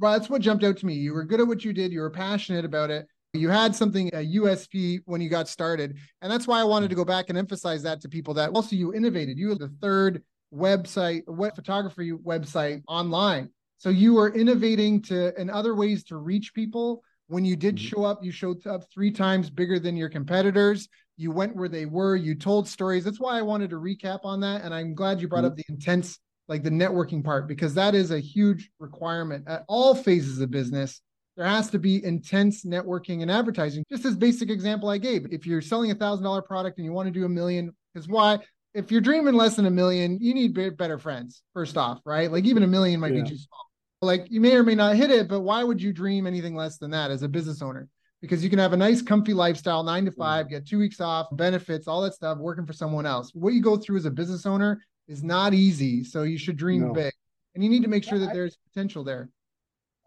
[0.00, 0.94] That's what jumped out to me.
[0.94, 1.92] You were good at what you did.
[1.92, 3.06] You were passionate about it.
[3.32, 5.98] You had something, a USP when you got started.
[6.22, 8.76] And that's why I wanted to go back and emphasize that to people that also
[8.76, 9.38] you innovated.
[9.38, 10.22] You were the third
[10.54, 16.54] website, web photography website online so you were innovating to in other ways to reach
[16.54, 17.02] people.
[17.28, 17.86] When you did mm-hmm.
[17.86, 20.88] show up, you showed up three times bigger than your competitors.
[21.16, 22.16] You went where they were.
[22.16, 23.04] You told stories.
[23.04, 24.62] That's why I wanted to recap on that.
[24.62, 25.46] And I'm glad you brought mm-hmm.
[25.52, 26.18] up the intense,
[26.48, 31.00] like the networking part, because that is a huge requirement at all phases of business.
[31.36, 33.84] There has to be intense networking and advertising.
[33.90, 35.26] Just as basic example I gave.
[35.30, 38.08] If you're selling a thousand dollar product and you want to do a million, because
[38.08, 38.38] why?
[38.76, 41.42] If you're dreaming less than a million, you need better friends.
[41.54, 42.30] First off, right?
[42.30, 43.22] Like even a million might yeah.
[43.22, 43.66] be too small
[44.02, 46.78] like you may or may not hit it, but why would you dream anything less
[46.78, 47.88] than that as a business owner?
[48.20, 51.26] Because you can have a nice, comfy lifestyle, nine to five, get two weeks off,
[51.32, 53.30] benefits, all that stuff, working for someone else.
[53.34, 56.02] What you go through as a business owner is not easy.
[56.02, 56.92] So you should dream no.
[56.92, 57.12] big.
[57.54, 59.28] and you need to make sure that there's potential there.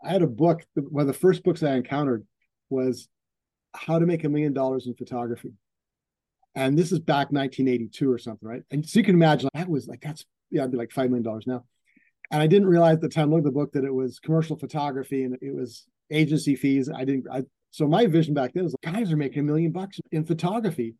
[0.03, 0.65] I had a book.
[0.75, 2.25] One of the first books I encountered
[2.69, 3.07] was
[3.75, 5.53] how to make a million dollars in photography.
[6.55, 8.63] And this is back 1982 or something, right?
[8.71, 11.41] And so you can imagine that was like, that's, yeah, I'd be like $5 million
[11.45, 11.63] now.
[12.31, 14.57] And I didn't realize at the time, look at the book, that it was commercial
[14.57, 16.89] photography and it was agency fees.
[16.93, 19.71] I didn't, I, so my vision back then was like, guys are making a million
[19.71, 20.95] bucks in photography.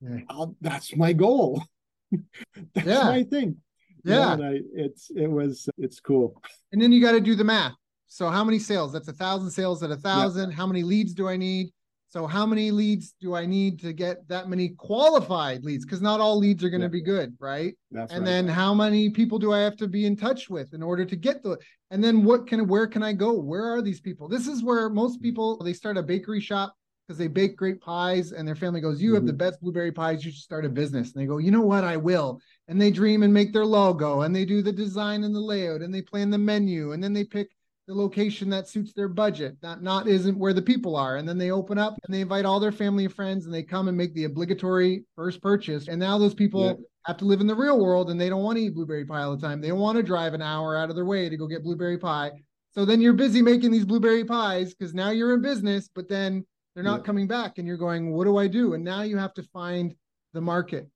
[0.00, 0.46] Yeah.
[0.60, 1.62] that's my goal.
[2.74, 3.04] that's yeah.
[3.04, 3.56] my thing.
[4.04, 4.36] Yeah.
[4.40, 6.40] I, it's, it was, it's cool.
[6.72, 7.74] And then you got to do the math.
[8.08, 8.92] So how many sales?
[8.92, 10.52] That's a thousand sales at a thousand.
[10.52, 11.68] How many leads do I need?
[12.08, 15.84] So how many leads do I need to get that many qualified leads?
[15.84, 17.74] Because not all leads are going to be good, right?
[17.90, 18.26] That's and right.
[18.26, 21.16] then how many people do I have to be in touch with in order to
[21.16, 21.58] get the
[21.90, 23.32] and then what can where can I go?
[23.32, 24.28] Where are these people?
[24.28, 26.74] This is where most people they start a bakery shop
[27.06, 29.14] because they bake great pies and their family goes, You mm-hmm.
[29.16, 29.38] have the mm-hmm.
[29.38, 31.12] best blueberry pies, you should start a business.
[31.12, 32.40] And they go, You know what, I will.
[32.68, 35.82] And they dream and make their logo and they do the design and the layout
[35.82, 37.48] and they plan the menu and then they pick
[37.86, 41.16] the location that suits their budget not not isn't where the people are.
[41.16, 43.62] And then they open up and they invite all their family and friends and they
[43.62, 45.88] come and make the obligatory first purchase.
[45.88, 46.74] And now those people yeah.
[47.06, 49.22] have to live in the real world and they don't want to eat blueberry pie
[49.22, 49.60] all the time.
[49.60, 51.98] They don't want to drive an hour out of their way to go get blueberry
[51.98, 52.32] pie.
[52.72, 56.44] So then you're busy making these blueberry pies because now you're in business but then
[56.74, 57.06] they're not yeah.
[57.06, 58.74] coming back and you're going what do i do?
[58.74, 59.94] And now you have to find
[60.34, 60.88] the market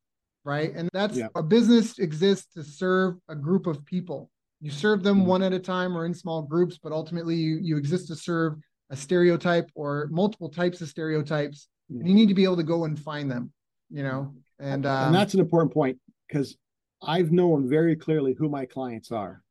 [0.44, 0.72] right?
[0.74, 1.28] And that's yeah.
[1.34, 4.30] a business exists to serve a group of people
[4.60, 5.26] you serve them mm-hmm.
[5.26, 8.54] one at a time or in small groups but ultimately you you exist to serve
[8.90, 12.84] a stereotype or multiple types of stereotypes and you need to be able to go
[12.84, 13.52] and find them
[13.90, 14.32] you know?
[14.58, 15.98] And um, and that's an important point
[16.28, 16.56] because
[17.02, 19.42] i've known very clearly who my clients are.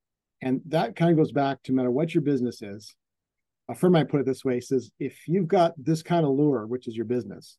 [0.41, 2.95] And that kind of goes back to no matter what your business is
[3.69, 6.65] a firm might put it this way says if you've got this kind of lure
[6.65, 7.57] which is your business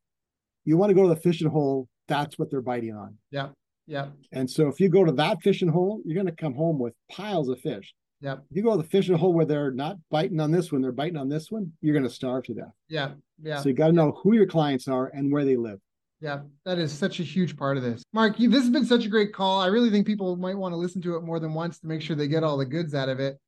[0.65, 3.17] you want to go to the fishing hole that's what they're biting on.
[3.31, 3.49] Yeah
[3.87, 4.07] yeah.
[4.33, 6.95] And so if you go to that fishing hole, you're going to come home with
[7.11, 7.95] piles of fish.
[8.21, 8.35] Yeah.
[8.51, 10.93] If you go to the fishing hole where they're not biting on this one, they're
[10.93, 12.73] biting on this one, you're going to starve to death.
[12.89, 13.13] Yeah.
[13.43, 13.61] Yeah.
[13.61, 15.81] So you got to know who your clients are and where they live.
[16.21, 18.03] Yeah, that is such a huge part of this.
[18.13, 19.59] Mark, you, this has been such a great call.
[19.59, 22.03] I really think people might want to listen to it more than once to make
[22.03, 23.39] sure they get all the goods out of it.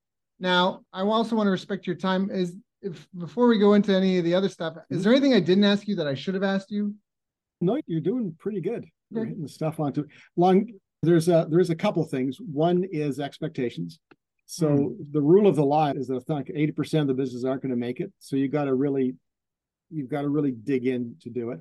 [0.40, 2.30] Now, I also want to respect your time.
[2.30, 5.02] Is if before we go into any of the other stuff, is mm-hmm.
[5.02, 6.94] there anything I didn't ask you that I should have asked you?
[7.60, 8.86] No, you're doing pretty good.
[9.20, 10.04] Hitting the stuff onto
[10.36, 10.66] long
[11.02, 12.38] there's a there's a couple things.
[12.40, 13.98] One is expectations.
[14.46, 14.96] So mm.
[15.12, 17.70] the rule of the law is that I think 80% of the businesses aren't going
[17.70, 18.12] to make it.
[18.18, 19.14] So you got to really,
[19.90, 21.60] you've got to really dig in to do it.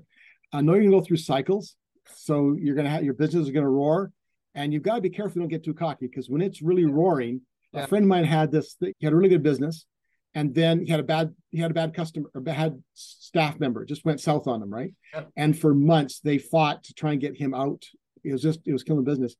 [0.51, 1.75] I know you can go through cycles.
[2.13, 4.11] So you're going to have your business is going to roar,
[4.55, 6.85] and you've got to be careful you don't get too cocky because when it's really
[6.85, 7.41] roaring,
[7.73, 7.83] yeah.
[7.83, 8.75] a friend of mine had this.
[8.79, 9.85] He had a really good business,
[10.33, 13.85] and then he had a bad he had a bad customer or bad staff member.
[13.85, 14.93] just went south on him, right?
[15.35, 17.83] And for months they fought to try and get him out
[18.23, 19.35] it was just it was killing business.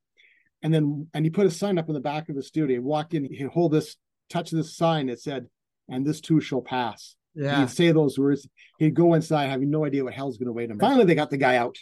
[0.63, 2.75] And then and he put a sign up in the back of the studio.
[2.75, 3.95] He walked in, he'd hold this,
[4.29, 5.47] touch this sign that said,
[5.89, 7.61] "And this too shall pass." Yeah.
[7.61, 8.47] He'd say those words.
[8.77, 10.79] He'd go inside, having no idea what hell's going to wait him.
[10.79, 11.77] Finally, they got the guy out.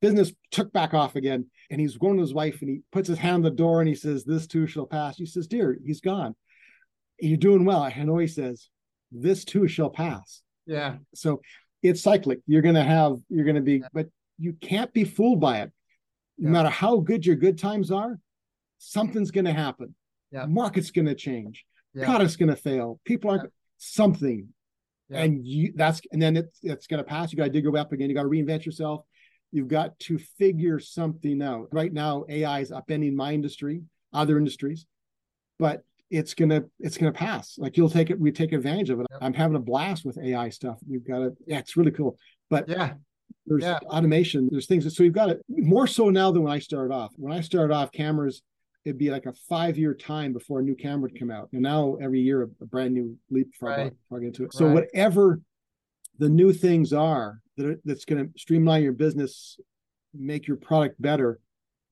[0.00, 3.18] Business took back off again, and he's going to his wife, and he puts his
[3.18, 6.00] hand on the door, and he says, "This too shall pass." he says, "Dear, he's
[6.00, 6.34] gone.
[7.22, 8.68] You're doing well." Hanoi says,
[9.10, 10.96] "This too shall pass." Yeah.
[11.14, 11.40] So
[11.82, 12.40] it's cyclic.
[12.46, 13.16] You're going to have.
[13.28, 14.08] You're going to be, but
[14.38, 15.72] you can't be fooled by it
[16.42, 18.18] no matter how good your good times are,
[18.78, 19.94] something's going to happen.
[20.30, 20.46] Yeah.
[20.46, 21.64] Market's going to change.
[21.94, 22.06] Yeah.
[22.06, 23.00] Product's going to fail.
[23.04, 23.50] People aren't yeah.
[23.78, 24.48] something.
[25.08, 25.22] Yeah.
[25.22, 27.32] And you that's and then it's it's going to pass.
[27.32, 28.08] You got to dig your way up again.
[28.08, 29.04] You got to reinvent yourself.
[29.52, 31.68] You've got to figure something out.
[31.70, 34.86] Right now, AI is upending my industry, other industries,
[35.58, 37.56] but it's gonna it's gonna pass.
[37.58, 39.06] Like you'll take it, we take advantage of it.
[39.10, 39.18] Yep.
[39.22, 40.78] I'm having a blast with AI stuff.
[40.88, 41.32] We've got it.
[41.46, 42.18] Yeah, it's really cool.
[42.50, 42.94] But yeah,
[43.46, 43.78] there's yeah.
[43.86, 46.94] automation there's things that, so you've got it more so now than when i started
[46.94, 48.42] off when i started off cameras
[48.84, 51.62] it'd be like a five year time before a new camera would come out and
[51.62, 53.92] now every year a, brand new leapfrog right.
[54.08, 54.54] plug into it right.
[54.54, 55.40] so whatever
[56.18, 59.58] the new things are that are, that's going to streamline your business
[60.14, 61.40] make your product better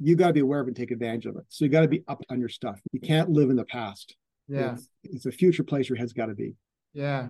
[0.00, 1.82] you got to be aware of it and take advantage of it so you got
[1.82, 4.16] to be up on your stuff you can't live in the past
[4.48, 6.54] yeah it's, it's a future place your head's got to be
[6.92, 7.28] yeah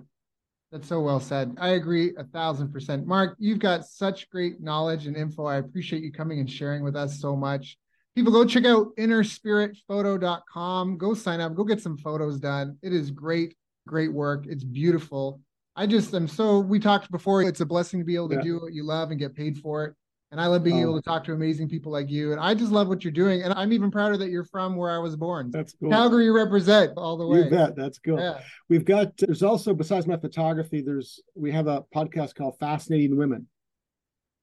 [0.73, 1.57] that's so well said.
[1.59, 3.05] I agree a thousand percent.
[3.05, 5.47] Mark, you've got such great knowledge and info.
[5.47, 7.77] I appreciate you coming and sharing with us so much.
[8.15, 10.97] People go check out innerspiritphoto.com.
[10.97, 12.79] Go sign up, go get some photos done.
[12.83, 13.57] It is great,
[13.89, 14.45] great work.
[14.47, 15.41] It's beautiful.
[15.75, 17.43] I just am so we talked before.
[17.43, 18.43] It's a blessing to be able to yeah.
[18.43, 19.97] do what you love and get paid for it.
[20.31, 20.83] And I love being oh.
[20.83, 21.01] able oh.
[21.01, 22.33] to talk to amazing people like you.
[22.33, 23.43] And I just love what you're doing.
[23.43, 25.51] And I'm even prouder that you're from where I was born.
[25.51, 25.91] That's cool.
[25.91, 27.45] Calgary you represent all the way.
[27.45, 27.75] You bet.
[27.75, 28.19] That's cool.
[28.19, 28.41] Yeah.
[28.69, 33.49] We've got there's also besides my photography, there's we have a podcast called Fascinating Women.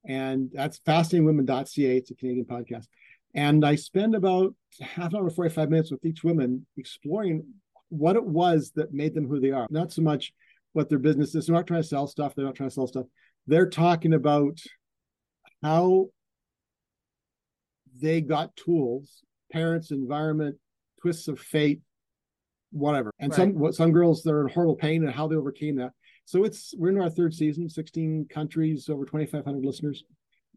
[0.05, 1.97] And that's fascinatingwomen.ca.
[1.97, 2.87] It's a Canadian podcast.
[3.33, 7.45] And I spend about half an hour, 45 minutes with each woman exploring
[7.89, 9.67] what it was that made them who they are.
[9.69, 10.33] Not so much
[10.73, 11.47] what their business is.
[11.47, 12.35] They're not trying to sell stuff.
[12.35, 13.05] They're not trying to sell stuff.
[13.47, 14.59] They're talking about
[15.61, 16.07] how
[17.99, 20.57] they got tools, parents, environment,
[21.01, 21.81] twists of fate,
[22.71, 23.11] whatever.
[23.19, 23.53] And right.
[23.53, 25.91] some some girls they're in horrible pain and how they overcame that.
[26.25, 30.03] So it's we're in our third season, 16 countries, over 2,500 listeners.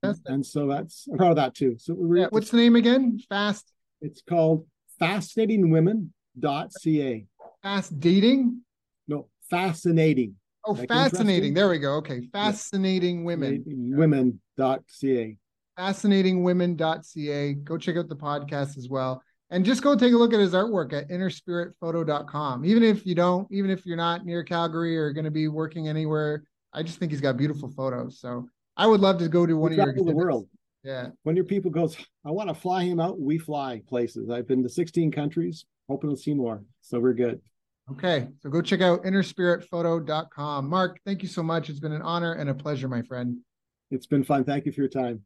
[0.03, 1.77] And so that's I'm proud of that too.
[1.79, 3.21] So yeah, what's the name again?
[3.29, 3.73] Fast.
[4.01, 4.67] It's called
[5.01, 7.27] fascinatingwomen.ca.
[7.63, 8.63] Fast dating?
[9.07, 10.37] No, fascinating.
[10.65, 11.55] Oh, like fascinating.
[11.55, 11.95] There we go.
[11.95, 12.29] Okay.
[12.33, 13.65] Fascinating women.
[13.67, 15.37] Women.ca.
[15.79, 17.55] Fascinatingwomen.ca.
[17.55, 19.23] Go check out the podcast as well.
[19.53, 22.65] And just go take a look at his artwork at innerspiritphoto.com.
[22.65, 25.89] Even if you don't, even if you're not near Calgary or going to be working
[25.89, 28.21] anywhere, I just think he's got beautiful photos.
[28.21, 30.49] So I would love to go to one of your the world.
[30.85, 31.09] Yeah.
[31.25, 34.31] When your people goes, I want to fly him out, we fly places.
[34.31, 36.63] I've been to 16 countries, hoping to see more.
[36.81, 37.41] So we're good.
[37.93, 38.29] Okay.
[38.41, 40.69] So go check out innerspiritphoto.com.
[40.69, 41.69] Mark, thank you so much.
[41.69, 43.39] It's been an honor and a pleasure, my friend.
[43.91, 44.45] It's been fun.
[44.45, 45.23] Thank you for your time.